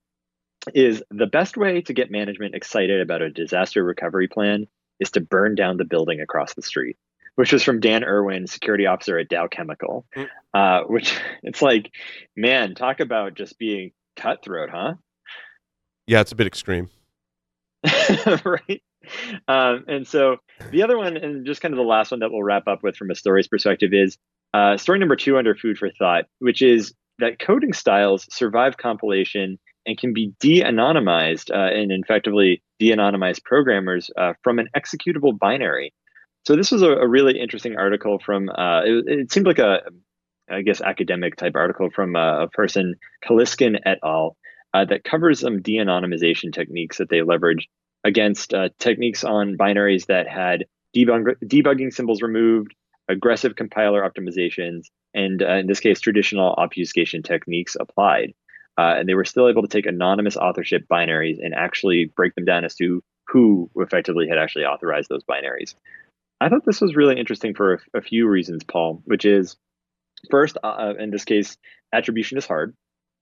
is 0.74 1.02
the 1.10 1.26
best 1.26 1.56
way 1.56 1.80
to 1.82 1.92
get 1.92 2.10
management 2.10 2.54
excited 2.54 3.00
about 3.00 3.22
a 3.22 3.30
disaster 3.30 3.82
recovery 3.82 4.28
plan 4.28 4.66
is 5.00 5.10
to 5.10 5.20
burn 5.20 5.54
down 5.54 5.76
the 5.76 5.84
building 5.84 6.20
across 6.20 6.54
the 6.54 6.62
street 6.62 6.96
which 7.36 7.52
was 7.52 7.62
from 7.62 7.80
Dan 7.80 8.04
Erwin, 8.04 8.46
security 8.46 8.86
officer 8.86 9.18
at 9.18 9.28
Dow 9.28 9.46
Chemical. 9.48 10.06
Mm. 10.16 10.28
Uh, 10.52 10.82
which 10.86 11.18
it's 11.42 11.62
like, 11.62 11.90
man, 12.36 12.74
talk 12.74 13.00
about 13.00 13.34
just 13.34 13.58
being 13.58 13.92
cutthroat, 14.16 14.70
huh? 14.70 14.94
Yeah, 16.06 16.20
it's 16.20 16.32
a 16.32 16.36
bit 16.36 16.46
extreme. 16.46 16.90
right. 18.44 18.82
um, 19.48 19.84
and 19.88 20.06
so 20.06 20.36
the 20.70 20.82
other 20.82 20.96
one, 20.96 21.16
and 21.16 21.46
just 21.46 21.60
kind 21.60 21.74
of 21.74 21.78
the 21.78 21.84
last 21.84 22.10
one 22.10 22.20
that 22.20 22.30
we'll 22.30 22.42
wrap 22.42 22.66
up 22.66 22.82
with 22.82 22.96
from 22.96 23.10
a 23.10 23.14
story's 23.14 23.48
perspective, 23.48 23.92
is 23.92 24.16
uh, 24.54 24.76
story 24.76 24.98
number 24.98 25.16
two 25.16 25.36
under 25.36 25.54
food 25.54 25.76
for 25.76 25.90
thought, 25.90 26.24
which 26.38 26.62
is 26.62 26.94
that 27.18 27.38
coding 27.38 27.72
styles 27.72 28.26
survive 28.30 28.76
compilation 28.76 29.58
and 29.86 29.98
can 29.98 30.12
be 30.12 30.32
de-anonymized 30.40 31.50
uh, 31.50 31.74
and 31.74 31.92
effectively 31.92 32.62
de-anonymize 32.78 33.42
programmers 33.42 34.10
uh, 34.16 34.32
from 34.42 34.58
an 34.58 34.68
executable 34.76 35.38
binary. 35.38 35.92
So 36.44 36.56
this 36.56 36.70
was 36.70 36.82
a, 36.82 36.90
a 36.90 37.08
really 37.08 37.38
interesting 37.40 37.76
article 37.76 38.18
from. 38.18 38.48
Uh, 38.48 38.82
it, 38.84 39.04
it, 39.06 39.32
seemed 39.32 39.46
like 39.46 39.58
a, 39.58 39.80
I 40.50 40.62
guess, 40.62 40.80
academic 40.80 41.36
type 41.36 41.54
article 41.54 41.90
from 41.90 42.16
a, 42.16 42.42
a 42.42 42.48
person, 42.48 42.96
Caliskan 43.26 43.78
et 43.84 43.98
al. 44.04 44.36
Uh, 44.72 44.84
that 44.84 45.04
covers 45.04 45.38
some 45.38 45.62
de-anonymization 45.62 46.52
techniques 46.52 46.98
that 46.98 47.08
they 47.08 47.18
leveraged 47.18 47.66
against 48.02 48.52
uh, 48.52 48.70
techniques 48.80 49.22
on 49.22 49.56
binaries 49.56 50.06
that 50.06 50.26
had 50.26 50.64
debug- 50.96 51.36
debugging 51.44 51.92
symbols 51.92 52.22
removed, 52.22 52.74
aggressive 53.08 53.54
compiler 53.54 54.02
optimizations, 54.02 54.86
and 55.14 55.42
uh, 55.42 55.54
in 55.54 55.68
this 55.68 55.78
case, 55.78 56.00
traditional 56.00 56.54
obfuscation 56.58 57.22
techniques 57.22 57.76
applied. 57.78 58.34
Uh, 58.76 58.96
and 58.98 59.08
they 59.08 59.14
were 59.14 59.24
still 59.24 59.48
able 59.48 59.62
to 59.62 59.68
take 59.68 59.86
anonymous 59.86 60.36
authorship 60.36 60.84
binaries 60.90 61.38
and 61.40 61.54
actually 61.54 62.10
break 62.16 62.34
them 62.34 62.44
down 62.44 62.64
as 62.64 62.74
to 62.74 63.00
who 63.28 63.70
effectively 63.76 64.28
had 64.28 64.38
actually 64.38 64.64
authorized 64.64 65.08
those 65.08 65.22
binaries. 65.22 65.76
I 66.40 66.48
thought 66.48 66.64
this 66.64 66.80
was 66.80 66.96
really 66.96 67.18
interesting 67.18 67.54
for 67.54 67.74
a, 67.74 67.98
a 67.98 68.02
few 68.02 68.28
reasons, 68.28 68.64
Paul, 68.64 69.02
which 69.04 69.24
is 69.24 69.56
first, 70.30 70.56
uh, 70.62 70.66
uh, 70.66 70.94
in 70.98 71.10
this 71.10 71.24
case, 71.24 71.56
attribution 71.92 72.38
is 72.38 72.46
hard. 72.46 72.74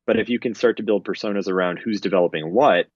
But 0.06 0.18
if 0.18 0.28
you 0.28 0.40
can 0.40 0.54
start 0.54 0.78
to 0.78 0.82
build 0.82 1.04
personas 1.04 1.48
around 1.48 1.78
who's 1.78 2.00
developing 2.00 2.52
what, 2.52 2.86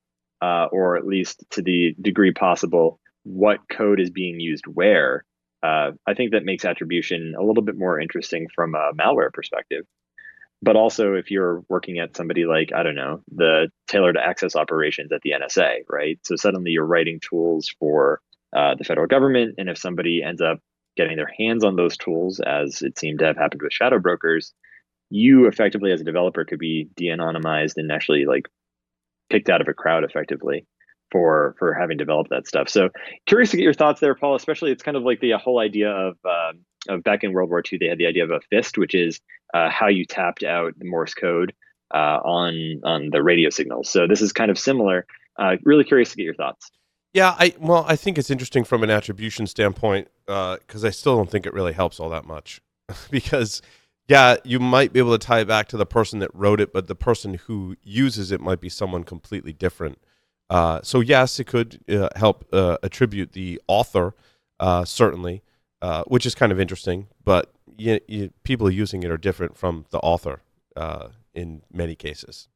uh, 0.43 0.67
or 0.73 0.97
at 0.97 1.07
least 1.07 1.45
to 1.51 1.63
the 1.63 1.95
degree 2.01 2.33
possible, 2.33 2.99
what 3.23 3.61
code 3.71 4.01
is 4.01 4.11
being 4.11 4.41
used 4.41 4.67
where, 4.67 5.25
uh, 5.63 5.93
I 6.07 6.15
think 6.15 6.33
that 6.33 6.45
makes 6.45 6.65
attribution 6.65 7.35
a 7.39 7.43
little 7.43 7.63
bit 7.63 7.79
more 7.79 8.01
interesting 8.01 8.49
from 8.55 8.75
a 8.75 8.93
malware 8.93 9.33
perspective. 9.33 9.85
But 10.63 10.77
also, 10.77 11.15
if 11.15 11.31
you're 11.31 11.63
working 11.69 11.99
at 11.99 12.17
somebody 12.17 12.47
like, 12.47 12.73
I 12.75 12.83
don't 12.83 12.95
know, 12.95 13.23
the 13.31 13.69
tailored 13.87 14.17
access 14.17 14.57
operations 14.57 15.13
at 15.13 15.21
the 15.23 15.33
NSA, 15.33 15.81
right? 15.89 16.19
So 16.25 16.35
suddenly 16.37 16.71
you're 16.71 16.87
writing 16.87 17.21
tools 17.21 17.69
for 17.79 18.21
uh, 18.57 18.75
the 18.75 18.85
federal 18.85 19.07
government. 19.07 19.55
And 19.59 19.69
if 19.69 19.79
somebody 19.79 20.23
ends 20.23 20.41
up 20.41 20.59
getting 20.97 21.17
their 21.17 21.31
hands 21.39 21.63
on 21.63 21.77
those 21.77 21.97
tools, 21.97 22.41
as 22.41 22.81
it 22.83 22.99
seemed 22.99 23.19
to 23.19 23.27
have 23.27 23.37
happened 23.37 23.63
with 23.63 23.73
shadow 23.73 23.99
brokers, 23.99 24.53
you 25.11 25.47
effectively, 25.47 25.93
as 25.93 26.01
a 26.01 26.05
developer, 26.05 26.45
could 26.45 26.59
be 26.59 26.89
de 26.97 27.07
anonymized 27.07 27.75
and 27.77 27.93
actually 27.93 28.25
like 28.25 28.49
picked 29.31 29.51
out 29.51 29.61
of 29.61 29.69
a 29.69 29.75
crowd 29.75 30.05
effectively 30.05 30.67
for 31.13 31.55
for 31.59 31.75
having 31.75 31.97
developed 31.97 32.31
that 32.31 32.49
stuff. 32.49 32.69
So 32.69 32.89
curious 33.27 33.51
to 33.51 33.57
get 33.57 33.63
your 33.63 33.75
thoughts 33.75 34.01
there, 34.01 34.15
Paul. 34.15 34.35
Especially, 34.35 34.73
it's 34.73 34.83
kind 34.83 34.97
of 34.97 35.03
like 35.03 35.21
the 35.21 35.33
whole 35.33 35.61
idea 35.61 35.91
of 35.91 36.17
uh, 36.25 36.53
of 36.89 37.05
back 37.05 37.23
in 37.23 37.33
World 37.33 37.51
War 37.51 37.63
II, 37.71 37.79
they 37.79 37.87
had 37.87 37.99
the 37.99 38.07
idea 38.07 38.25
of 38.25 38.31
a 38.31 38.41
fist, 38.51 38.79
which 38.79 38.95
is 38.95 39.21
uh, 39.55 39.69
how 39.69 39.89
you 39.89 40.05
tapped 40.05 40.43
out 40.43 40.73
the 40.79 40.89
Morse 40.89 41.15
code 41.15 41.53
uh, 41.95 42.19
on 42.25 42.81
on 42.85 43.11
the 43.11 43.23
radio 43.23 43.51
signals. 43.51 43.91
So 43.91 44.07
this 44.07 44.23
is 44.23 44.33
kind 44.33 44.51
of 44.51 44.59
similar. 44.59 45.07
Uh, 45.39 45.57
really 45.65 45.85
curious 45.85 46.11
to 46.11 46.17
get 46.17 46.25
your 46.25 46.35
thoughts. 46.35 46.71
Yeah, 47.17 47.35
I 47.39 47.55
well, 47.59 47.83
I 47.89 47.97
think 47.97 48.19
it's 48.19 48.29
interesting 48.29 48.63
from 48.63 48.83
an 48.83 48.91
attribution 48.91 49.47
standpoint 49.47 50.09
because 50.27 50.85
uh, 50.85 50.89
I 50.89 50.91
still 50.91 51.17
don't 51.17 51.31
think 51.31 51.47
it 51.47 51.55
really 51.55 51.73
helps 51.73 51.99
all 51.99 52.11
that 52.11 52.27
much 52.27 52.61
because 53.11 53.63
yeah, 54.07 54.37
you 54.45 54.61
might 54.61 54.93
be 54.93 54.99
able 54.99 55.17
to 55.17 55.27
tie 55.27 55.41
it 55.41 55.49
back 55.49 55.67
to 55.69 55.79
the 55.79 55.87
person 55.87 56.19
that 56.19 56.29
wrote 56.35 56.61
it, 56.61 56.75
but 56.75 56.89
the 56.89 56.95
person 56.95 57.41
who 57.47 57.75
uses 57.83 58.33
it 58.33 58.41
might 58.43 58.61
be 58.61 58.69
someone 58.69 59.03
completely 59.03 59.55
different. 59.55 59.99
Uh, 60.51 60.81
so 60.83 61.01
yes, 61.01 61.41
it 61.41 61.47
could 61.47 61.81
uh, 61.89 62.11
help 62.17 62.45
uh, 62.53 62.77
attribute 62.83 63.33
the 63.33 63.63
author, 63.67 64.15
uh, 64.61 64.85
certainly, 64.85 65.43
uh, 65.81 66.05
which 66.09 66.27
is 66.27 66.35
kind 66.35 66.53
of 66.53 66.61
interesting. 66.61 67.07
But 67.25 67.51
you, 67.79 67.99
you, 68.07 68.31
people 68.45 68.71
using 68.71 69.03
it 69.03 69.11
are 69.11 69.17
different 69.17 69.57
from 69.57 69.87
the 69.89 70.01
author 70.01 70.43
in 71.35 71.63
many 71.73 71.95
cases. 71.95 72.49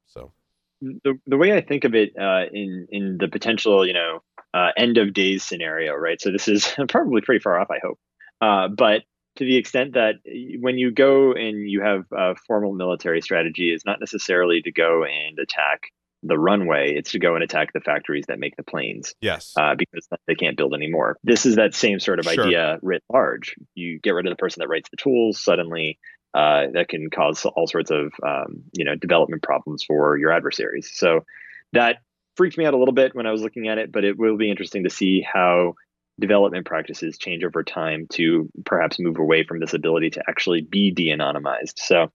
The 0.80 1.18
the 1.26 1.36
way 1.36 1.52
I 1.52 1.60
think 1.60 1.84
of 1.84 1.94
it 1.94 2.14
uh, 2.18 2.44
in 2.52 2.86
in 2.90 3.16
the 3.18 3.28
potential, 3.28 3.86
you 3.86 3.92
know, 3.92 4.22
uh, 4.54 4.70
end 4.76 4.98
of 4.98 5.12
days 5.12 5.42
scenario, 5.44 5.94
right? 5.94 6.20
So 6.20 6.30
this 6.30 6.48
is 6.48 6.72
probably 6.88 7.20
pretty 7.20 7.42
far 7.42 7.58
off, 7.58 7.68
I 7.70 7.78
hope. 7.82 7.98
Uh, 8.40 8.68
but 8.68 9.02
to 9.36 9.44
the 9.44 9.56
extent 9.56 9.94
that 9.94 10.14
when 10.58 10.78
you 10.78 10.90
go 10.90 11.32
and 11.32 11.68
you 11.68 11.82
have 11.82 12.04
a 12.12 12.34
formal 12.46 12.72
military 12.72 13.20
strategy, 13.20 13.72
is 13.72 13.82
not 13.84 14.00
necessarily 14.00 14.60
to 14.62 14.72
go 14.72 15.04
and 15.04 15.38
attack 15.38 15.80
the 16.22 16.38
runway; 16.38 16.94
it's 16.94 17.12
to 17.12 17.18
go 17.18 17.34
and 17.34 17.44
attack 17.44 17.72
the 17.72 17.80
factories 17.80 18.24
that 18.28 18.38
make 18.38 18.56
the 18.56 18.62
planes. 18.62 19.14
Yes, 19.20 19.54
uh, 19.58 19.74
because 19.76 20.08
they 20.26 20.34
can't 20.34 20.56
build 20.56 20.74
anymore. 20.74 21.16
This 21.22 21.46
is 21.46 21.56
that 21.56 21.74
same 21.74 22.00
sort 22.00 22.18
of 22.18 22.26
sure. 22.26 22.44
idea 22.44 22.78
writ 22.82 23.02
large. 23.12 23.54
You 23.74 24.00
get 24.00 24.10
rid 24.12 24.26
of 24.26 24.32
the 24.32 24.36
person 24.36 24.60
that 24.60 24.68
writes 24.68 24.88
the 24.90 24.96
tools. 24.96 25.42
Suddenly, 25.42 25.98
uh, 26.34 26.66
that 26.72 26.88
can 26.88 27.10
cause 27.10 27.44
all 27.44 27.66
sorts 27.66 27.90
of 27.90 28.12
um, 28.26 28.62
you 28.72 28.84
know 28.84 28.94
development 28.94 29.42
problems 29.42 29.84
for 29.84 30.16
your 30.16 30.32
adversaries. 30.32 30.90
So 30.92 31.24
that 31.72 31.98
freaked 32.36 32.56
me 32.56 32.64
out 32.64 32.74
a 32.74 32.78
little 32.78 32.94
bit 32.94 33.14
when 33.14 33.26
I 33.26 33.32
was 33.32 33.42
looking 33.42 33.68
at 33.68 33.78
it, 33.78 33.92
but 33.92 34.04
it 34.04 34.18
will 34.18 34.36
be 34.36 34.50
interesting 34.50 34.84
to 34.84 34.90
see 34.90 35.20
how 35.20 35.74
development 36.18 36.66
practices 36.66 37.18
change 37.18 37.42
over 37.44 37.62
time 37.62 38.06
to 38.10 38.48
perhaps 38.64 38.98
move 38.98 39.18
away 39.18 39.44
from 39.44 39.58
this 39.58 39.74
ability 39.74 40.10
to 40.10 40.22
actually 40.28 40.60
be 40.60 40.90
de-anonymized. 40.90 41.78
So 41.78 42.10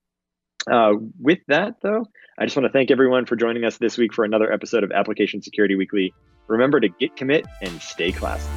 uh, 0.71 0.93
with 1.19 1.39
that, 1.47 1.75
though, 1.81 2.05
I 2.39 2.45
just 2.45 2.55
want 2.55 2.65
to 2.65 2.71
thank 2.71 2.91
everyone 2.91 3.25
for 3.25 3.35
joining 3.35 3.65
us 3.65 3.77
this 3.77 3.97
week 3.97 4.13
for 4.13 4.23
another 4.23 4.51
episode 4.51 4.83
of 4.83 4.91
Application 4.91 5.41
Security 5.41 5.75
Weekly. 5.75 6.13
Remember 6.47 6.79
to 6.79 6.89
git 6.89 7.15
commit 7.15 7.45
and 7.61 7.81
stay 7.81 8.11
classy. 8.11 8.49